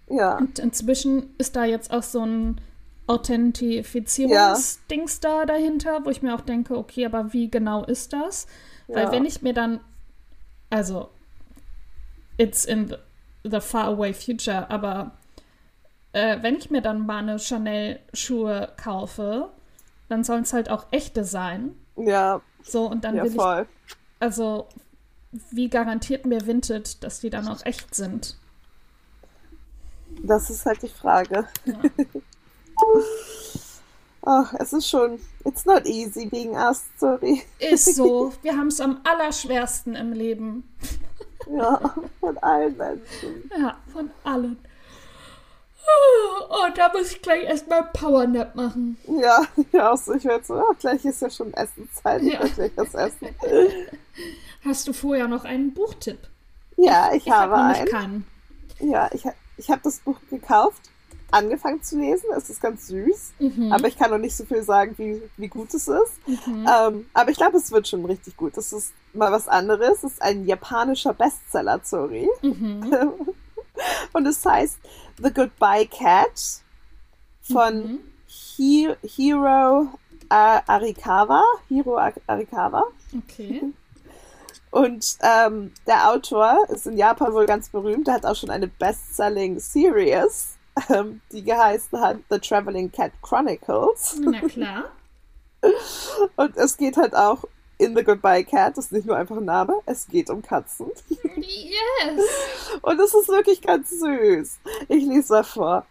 Ja. 0.10 0.38
Und 0.38 0.60
inzwischen 0.60 1.34
ist 1.38 1.56
da 1.56 1.64
jetzt 1.64 1.92
auch 1.92 2.04
so 2.04 2.26
ein 2.26 2.60
Authentifizierungsdings 3.08 5.22
ja. 5.24 5.30
da 5.30 5.46
dahinter, 5.46 6.04
wo 6.04 6.10
ich 6.10 6.22
mir 6.22 6.36
auch 6.36 6.42
denke, 6.42 6.78
okay, 6.78 7.06
aber 7.06 7.32
wie 7.32 7.50
genau 7.50 7.86
ist 7.86 8.12
das? 8.12 8.48
Weil 8.94 9.06
ja. 9.06 9.12
wenn 9.12 9.26
ich 9.26 9.42
mir 9.42 9.54
dann, 9.54 9.80
also, 10.70 11.10
it's 12.38 12.66
in 12.66 12.90
the, 12.90 12.96
the 13.44 13.62
far 13.62 13.86
away 13.86 14.14
future, 14.14 14.70
aber 14.70 15.12
äh, 16.14 16.42
wenn 16.42 16.56
ich 16.58 16.70
mir 16.70 16.82
dann 16.82 17.06
mal 17.06 17.20
eine 17.20 17.40
Chanel-Schuhe 17.40 18.74
kaufe, 18.78 19.50
dann 20.10 20.24
sollen 20.24 20.44
es 20.44 20.54
halt 20.54 20.70
auch 20.70 20.88
echte 20.92 21.24
sein. 21.24 21.76
Ja. 21.96 22.42
So, 22.64 22.86
und 22.86 23.04
dann 23.04 23.16
ja, 23.16 23.24
will 23.24 23.32
voll. 23.32 23.68
ich. 23.88 23.96
Also, 24.20 24.68
wie 25.52 25.70
garantiert 25.70 26.26
mir 26.26 26.46
Vinted, 26.46 27.04
dass 27.04 27.22
die 27.22 27.30
dann 27.30 27.48
auch 27.48 27.66
echt 27.66 27.96
sind? 27.96 28.38
Das 30.22 30.50
ist 30.50 30.66
halt 30.66 30.82
die 30.84 30.90
Frage. 30.90 31.48
Ja. 31.66 31.82
Ach, 34.24 34.54
es 34.60 34.72
ist 34.74 34.88
schon, 34.88 35.20
it's 35.46 35.66
not 35.66 35.86
easy 35.88 36.28
being 36.28 36.52
us, 36.56 36.84
sorry. 36.98 37.42
Ist 37.60 37.96
so. 37.96 38.32
Wir 38.44 38.56
haben 38.56 38.68
es 38.68 38.80
am 38.80 39.02
allerschwersten 39.04 39.96
im 39.96 40.14
Leben. 40.14 40.64
Ja, 41.50 41.80
von 42.20 42.38
allen 42.38 42.78
Menschen. 42.78 43.52
Ja, 43.58 43.76
von 43.92 44.12
allen. 44.24 44.58
Oh, 46.50 46.68
da 46.76 46.92
muss 46.94 47.12
ich 47.12 47.22
gleich 47.22 47.44
erstmal 47.44 47.84
Powernap 47.94 48.56
machen. 48.56 48.98
Ja, 49.08 49.42
ja, 49.72 49.92
auch 49.92 49.98
so. 49.98 50.14
Ich 50.14 50.24
werde 50.26 50.44
so, 50.46 50.54
oh, 50.56 50.74
gleich 50.80 51.04
ist 51.04 51.22
ja 51.22 51.30
schon 51.30 51.54
Essenszeit. 51.54 52.22
Ich 52.22 52.34
Ja. 52.34 52.40
werde 52.42 52.52
gleich 52.54 52.72
was 52.76 52.94
essen. 52.94 53.30
Hast 54.64 54.88
du 54.88 54.94
vorher 54.94 55.28
noch 55.28 55.44
einen 55.44 55.74
Buchtipp? 55.74 56.20
Ja, 56.78 57.12
ich, 57.14 57.26
Ich 57.26 57.32
habe 57.34 57.58
nämlich 57.58 57.80
einen. 57.80 57.90
keinen. 57.90 58.28
Ja, 58.80 59.10
ich, 59.12 59.24
ich 59.58 59.70
habe 59.72 59.82
das 59.84 60.00
Buch 60.00 60.18
gekauft, 60.30 60.82
angefangen 61.32 61.82
zu 61.84 61.98
lesen. 62.00 62.26
Es 62.36 62.50
ist 62.50 62.62
ganz 62.62 62.88
süß, 62.88 63.34
Mhm. 63.40 63.72
aber 63.72 63.88
ich 63.88 63.98
kann 63.98 64.12
noch 64.12 64.18
nicht 64.18 64.36
so 64.36 64.46
viel 64.46 64.64
sagen, 64.64 64.94
wie, 64.98 65.22
wie 65.38 65.48
gut 65.48 65.74
es 65.74 65.88
ist. 65.88 66.14
Ähm, 66.28 67.06
aber 67.14 67.32
ich 67.32 67.38
glaube, 67.38 67.58
es 67.58 67.72
wird 67.72 67.88
schon 67.88 68.06
richtig 68.06 68.38
gut. 68.38 68.56
Das 68.58 68.72
ist 68.74 68.94
mal 69.14 69.32
was 69.32 69.48
anderes. 69.48 70.04
Es 70.04 70.14
ist 70.14 70.22
ein 70.22 70.46
japanischer 70.46 71.14
Bestseller, 71.14 71.80
sorry. 71.84 72.30
Mhm. 72.42 72.92
Und 74.14 74.26
es 74.28 74.46
heißt 74.46 74.78
The 75.22 75.34
Goodbye 75.34 75.88
Cat 75.88 76.62
von 77.42 77.78
Mhm. 77.78 78.00
Hi 78.58 78.96
Hiro 79.04 79.88
äh, 80.30 80.60
Arikawa. 80.68 81.44
Hiro 81.68 81.98
Ar- 81.98 82.14
Arikawa. 82.28 82.86
Okay. 83.28 83.64
Und 84.72 85.18
ähm, 85.22 85.74
der 85.86 86.10
Autor 86.12 86.58
ist 86.70 86.88
in 86.88 86.96
Japan 86.98 87.34
wohl 87.34 87.46
ganz 87.46 87.68
berühmt. 87.70 88.08
Der 88.08 88.14
hat 88.14 88.26
auch 88.26 88.36
schon 88.38 88.50
eine 88.50 88.68
Bestselling-Series, 88.70 90.56
ähm, 90.90 91.22
die 91.32 91.44
geheißen 91.44 92.00
hat 92.00 92.18
The 92.30 92.40
Traveling 92.40 92.92
Cat 92.92 93.12
Chronicles. 93.22 94.18
Na 94.20 94.42
klar. 94.42 94.92
Und 96.36 96.58
es 96.58 96.78
geht 96.78 96.98
halt 96.98 97.16
auch 97.16 97.44
in 97.78 97.96
The 97.96 98.04
Goodbye 98.04 98.44
Cat. 98.44 98.78
Das 98.78 98.86
ist 98.86 98.92
nicht 98.92 99.08
nur 99.08 99.18
einfach 99.18 99.38
ein 99.38 99.46
Name, 99.46 99.76
es 99.86 100.08
geht 100.08 100.30
um 100.30 100.42
Katzen. 100.42 100.92
Yes. 101.36 102.22
Und 102.82 103.00
es 103.00 103.14
ist 103.14 103.30
wirklich 103.30 103.62
ganz 103.62 103.90
süß. 103.90 104.60
Ich 104.88 105.06
lese 105.06 105.34
mal 105.34 105.44
vor. 105.44 105.86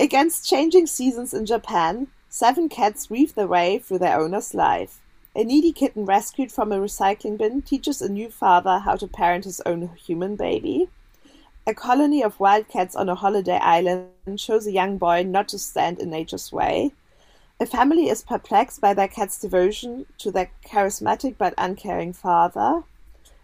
Against 0.00 0.48
changing 0.48 0.86
seasons 0.86 1.32
in 1.32 1.44
Japan, 1.44 2.06
seven 2.28 2.68
cats 2.68 3.10
weave 3.10 3.34
their 3.34 3.48
way 3.48 3.80
through 3.80 3.98
their 3.98 4.20
owner's 4.20 4.52
life. 4.52 5.00
A 5.34 5.44
needy 5.44 5.72
kitten 5.72 6.04
rescued 6.04 6.52
from 6.52 6.72
a 6.72 6.78
recycling 6.78 7.36
bin 7.36 7.62
teaches 7.62 8.00
a 8.00 8.08
new 8.08 8.30
father 8.30 8.80
how 8.80 8.96
to 8.96 9.06
parent 9.06 9.44
his 9.44 9.60
own 9.66 9.90
human 9.96 10.36
baby. 10.36 10.88
A 11.68 11.74
colony 11.74 12.22
of 12.24 12.40
wildcats 12.40 12.96
on 12.96 13.10
a 13.10 13.14
holiday 13.14 13.58
island 13.58 14.40
shows 14.40 14.66
a 14.66 14.72
young 14.72 14.96
boy 14.96 15.22
not 15.22 15.48
to 15.48 15.58
stand 15.58 15.98
in 15.98 16.08
nature's 16.08 16.50
way. 16.50 16.94
A 17.60 17.66
family 17.66 18.08
is 18.08 18.22
perplexed 18.22 18.80
by 18.80 18.94
their 18.94 19.06
cat's 19.06 19.38
devotion 19.38 20.06
to 20.16 20.30
their 20.30 20.50
charismatic 20.64 21.36
but 21.36 21.52
uncaring 21.58 22.14
father. 22.14 22.84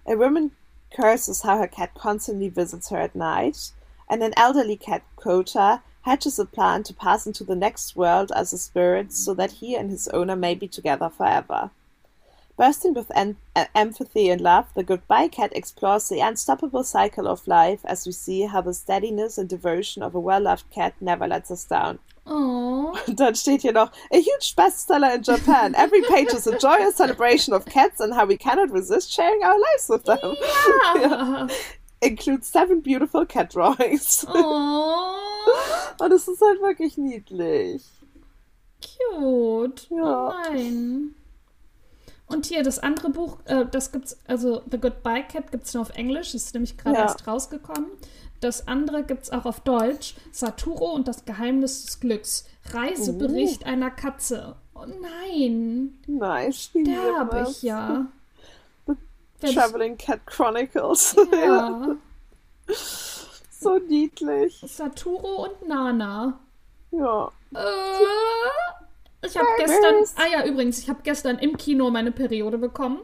A 0.07 0.17
woman 0.17 0.53
curses 0.97 1.43
how 1.43 1.59
her 1.59 1.69
cat 1.69 1.93
constantly 1.93 2.49
visits 2.49 2.89
her 2.89 2.97
at 2.97 3.15
night, 3.15 3.73
and 4.09 4.23
an 4.23 4.33
elderly 4.39 4.79
cat, 4.79 5.03
Kota, 5.17 5.83
hatches 6.07 6.39
a 6.39 6.47
plan 6.47 6.83
to 6.85 6.95
pass 6.95 7.27
into 7.27 7.45
the 7.45 7.55
next 7.55 7.95
world 7.95 8.33
as 8.35 8.55
a 8.55 8.59
spirit 8.59 9.13
so 9.13 9.35
that 9.35 9.61
he 9.61 9.77
and 9.77 9.91
his 9.91 10.09
owner 10.09 10.35
may 10.35 10.55
be 10.55 10.67
together 10.67 11.11
forever. 11.11 11.71
Bursting 12.57 12.95
with 12.95 13.11
en- 13.17 13.37
empathy 13.75 14.31
and 14.31 14.41
love, 14.41 14.67
the 14.75 14.85
Goodbye 14.85 15.27
Cat 15.29 15.51
explores 15.57 16.09
the 16.09 16.21
unstoppable 16.21 16.85
cycle 16.85 17.27
of 17.27 17.49
life 17.49 17.81
as 17.85 18.07
we 18.07 18.13
see 18.13 18.43
how 18.43 18.61
the 18.61 18.73
steadiness 18.73 19.39
and 19.39 19.49
devotion 19.49 20.03
of 20.05 20.15
a 20.15 20.21
well 20.21 20.41
loved 20.43 20.71
cat 20.71 20.95
never 21.01 21.27
lets 21.27 21.51
us 21.51 21.65
down. 21.65 21.99
Oh. 22.27 22.97
Und 23.07 23.19
dann 23.19 23.35
steht 23.35 23.63
hier 23.63 23.73
noch, 23.73 23.91
a 24.13 24.17
huge 24.19 24.55
bestseller 24.57 25.15
in 25.15 25.23
Japan. 25.23 25.75
Every 25.75 26.01
page 26.03 26.33
is 26.33 26.47
a 26.47 26.57
joyous 26.57 26.97
celebration 26.97 27.53
of 27.53 27.67
cats 27.67 28.01
and 28.01 28.15
how 28.15 28.25
we 28.25 28.37
cannot 28.37 28.71
resist 28.71 29.13
sharing 29.13 29.43
our 29.43 29.59
lives 29.59 29.89
with 29.89 30.05
them. 30.05 30.37
Ja. 31.01 31.47
Includes 32.01 32.49
seven 32.49 32.81
beautiful 32.81 33.27
cat 33.27 33.51
drawings. 33.53 34.25
Oh. 35.47 35.95
Und 35.99 36.13
es 36.13 36.27
ist 36.27 36.41
halt 36.41 36.63
wirklich 36.63 36.97
niedlich. 36.97 37.83
Cute. 38.81 39.87
Ja. 39.91 40.29
Oh 40.29 40.33
nein. 40.51 41.15
Und 42.35 42.47
hier 42.47 42.65
das 42.65 42.81
andere 42.81 43.11
Buch, 43.11 43.39
äh, 43.45 43.65
das 43.71 43.93
gibt's, 43.93 44.19
also 44.27 44.63
The 44.69 44.79
Goodbye 44.79 45.23
Cat 45.23 45.53
gibt's 45.53 45.73
nur 45.73 45.83
auf 45.83 45.91
Englisch, 45.91 46.35
ist 46.35 46.53
nämlich 46.53 46.77
gerade 46.77 46.97
Ja. 46.97 47.03
erst 47.03 47.27
rausgekommen. 47.29 47.87
Das 48.41 48.67
andere 48.67 49.05
gibt's 49.05 49.31
auch 49.31 49.45
auf 49.45 49.61
Deutsch. 49.61 50.17
Saturo 50.33 50.93
und 50.93 51.07
das 51.07 51.25
Geheimnis 51.25 51.85
des 51.85 52.01
Glücks. 52.01 52.47
Reisebericht 52.73 53.65
einer 53.67 53.91
Katze. 53.91 54.57
Oh 54.75 54.85
nein. 54.85 55.97
Nein, 56.09 56.49
es. 56.51 56.71
ich 56.75 57.63
ja. 57.63 58.07
Traveling 59.41 59.97
Cat 59.97 60.27
Chronicles. 60.27 61.15
Ja. 61.33 61.95
so 63.61 63.79
niedlich. 63.79 64.65
Saturo 64.67 65.45
und 65.45 65.69
Nana. 65.69 66.41
Ja. 66.91 67.31
Äh, 67.55 68.84
ich 69.25 69.37
habe 69.37 69.47
gestern, 69.59 69.95
ah 70.17 70.27
ja, 70.33 70.47
übrigens, 70.47 70.79
ich 70.79 70.89
habe 70.89 71.01
gestern 71.03 71.39
im 71.39 71.57
Kino 71.57 71.91
meine 71.91 72.13
Periode 72.13 72.59
bekommen. 72.59 72.99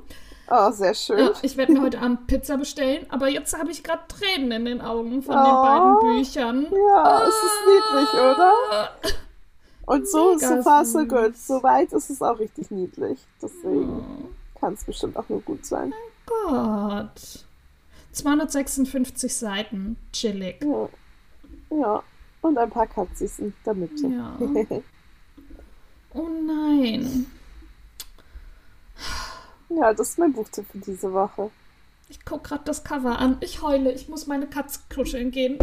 Oh, 0.52 0.70
sehr 0.72 0.94
schön. 0.94 1.18
Ja, 1.18 1.32
ich 1.42 1.56
werde 1.56 1.72
mir 1.72 1.82
heute 1.82 1.98
Abend 2.02 2.26
Pizza 2.26 2.56
bestellen, 2.56 3.06
aber 3.08 3.28
jetzt 3.28 3.56
habe 3.56 3.70
ich 3.70 3.82
gerade 3.84 4.02
Tränen 4.08 4.50
in 4.52 4.64
den 4.64 4.80
Augen 4.80 5.22
von 5.22 5.36
Oh. 5.36 5.44
den 5.44 5.54
beiden 5.54 6.16
Büchern. 6.18 6.66
Ja, 6.72 7.22
es 7.22 7.34
ist 7.34 7.60
niedlich, 7.66 8.14
oder? 8.14 8.90
Und 9.86 10.08
so, 10.08 10.36
so 10.38 10.62
far, 10.62 10.84
so 10.84 11.04
good. 11.04 11.36
Soweit 11.36 11.92
ist 11.92 12.10
es 12.10 12.20
auch 12.22 12.38
richtig 12.38 12.70
niedlich. 12.70 13.18
Deswegen 13.42 14.04
kann 14.58 14.74
es 14.74 14.84
bestimmt 14.84 15.16
auch 15.16 15.28
nur 15.28 15.40
gut 15.40 15.64
sein. 15.66 15.92
Gott. 16.26 17.44
256 18.12 19.34
Seiten. 19.34 19.96
Chillig. 20.12 20.62
Ja. 20.64 20.88
ja. 21.76 22.02
Und 22.42 22.56
ein 22.58 22.70
paar 22.70 22.86
Katzis 22.86 23.38
in 23.38 23.52
der 23.66 23.74
Mitte. 23.74 24.06
Ja. 24.06 24.36
Oh 26.14 26.28
nein. 26.28 27.26
ja, 29.68 29.92
das 29.94 30.10
ist 30.10 30.18
mein 30.18 30.32
Buchtipp 30.32 30.66
für 30.70 30.78
diese 30.78 31.12
Woche. 31.12 31.50
Ich 32.08 32.24
gucke 32.24 32.48
gerade 32.48 32.64
das 32.64 32.82
Cover 32.82 33.18
an. 33.18 33.36
Ich 33.40 33.62
heule. 33.62 33.92
Ich 33.92 34.08
muss 34.08 34.26
meine 34.26 34.48
Katze 34.48 34.80
kuscheln 34.92 35.30
gehen. 35.30 35.58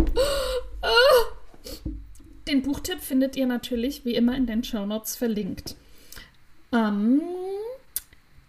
Den 2.48 2.62
Buchtipp 2.62 3.02
findet 3.02 3.36
ihr 3.36 3.46
natürlich 3.46 4.06
wie 4.06 4.16
immer 4.16 4.36
in 4.36 4.46
den 4.48 4.64
Shownotes 4.64 5.18
verlinkt. 5.18 5.76
Ähm, 6.72 7.22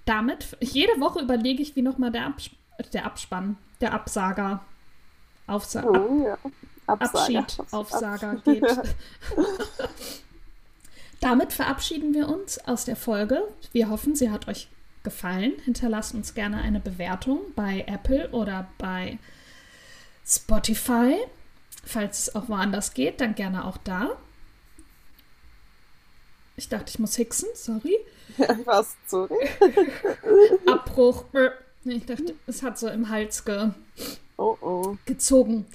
damit, 0.04 0.56
jede 0.60 1.00
Woche 1.00 1.20
überlege 1.20 1.62
ich, 1.62 1.74
wie 1.74 1.82
nochmal 1.82 2.12
der, 2.12 2.26
Abs 2.26 2.50
der 2.92 3.04
Abspann, 3.04 3.58
der 3.80 3.92
Absager, 3.92 4.64
Aufsa 5.48 5.84
Oh 5.84 6.24
ja. 6.24 6.38
Absager. 6.86 7.40
Abschied, 7.40 7.72
Aufsager 7.72 8.36
geht. 8.44 8.64
Damit 11.20 11.52
verabschieden 11.52 12.14
wir 12.14 12.28
uns 12.28 12.58
aus 12.58 12.84
der 12.84 12.96
Folge. 12.96 13.42
Wir 13.72 13.88
hoffen, 13.90 14.14
sie 14.14 14.30
hat 14.30 14.48
euch 14.48 14.68
gefallen. 15.02 15.52
Hinterlasst 15.64 16.14
uns 16.14 16.34
gerne 16.34 16.58
eine 16.58 16.80
Bewertung 16.80 17.40
bei 17.56 17.84
Apple 17.86 18.30
oder 18.30 18.68
bei 18.78 19.18
Spotify. 20.26 21.16
Falls 21.84 22.28
es 22.28 22.34
auch 22.34 22.48
woanders 22.48 22.94
geht, 22.94 23.20
dann 23.20 23.34
gerne 23.34 23.64
auch 23.64 23.78
da. 23.78 24.16
Ich 26.56 26.68
dachte, 26.68 26.90
ich 26.90 26.98
muss 26.98 27.16
hixen, 27.16 27.48
sorry. 27.54 27.96
Was? 28.64 28.96
Sorry. 29.06 29.48
Abbruch. 30.66 31.24
Ich 31.84 32.04
dachte, 32.04 32.34
es 32.46 32.62
hat 32.62 32.78
so 32.78 32.88
im 32.88 33.08
Hals 33.08 33.44
ge 33.44 33.70
Oh 34.36 34.56
oh. 34.60 34.96
gezogen. 35.04 35.66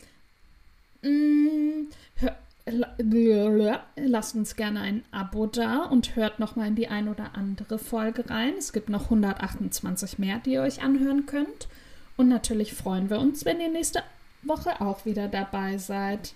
Lasst 2.65 4.35
uns 4.35 4.55
gerne 4.55 4.79
ein 4.79 5.03
Abo 5.11 5.47
da 5.47 5.83
und 5.83 6.15
hört 6.15 6.39
noch 6.39 6.55
mal 6.55 6.67
in 6.67 6.75
die 6.75 6.87
ein 6.87 7.09
oder 7.09 7.35
andere 7.35 7.77
Folge 7.77 8.29
rein. 8.29 8.53
Es 8.57 8.71
gibt 8.71 8.89
noch 8.89 9.05
128 9.05 10.17
mehr, 10.17 10.39
die 10.39 10.53
ihr 10.53 10.61
euch 10.61 10.81
anhören 10.81 11.25
könnt. 11.25 11.67
Und 12.15 12.29
natürlich 12.29 12.73
freuen 12.73 13.09
wir 13.09 13.19
uns, 13.19 13.43
wenn 13.43 13.59
ihr 13.59 13.69
nächste 13.69 14.03
Woche 14.43 14.79
auch 14.79 15.05
wieder 15.05 15.27
dabei 15.27 15.77
seid. 15.77 16.35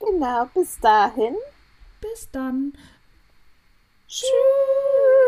Genau, 0.00 0.48
bis 0.54 0.78
dahin. 0.80 1.34
Bis 2.00 2.30
dann. 2.30 2.72
Tschüss. 4.08 5.25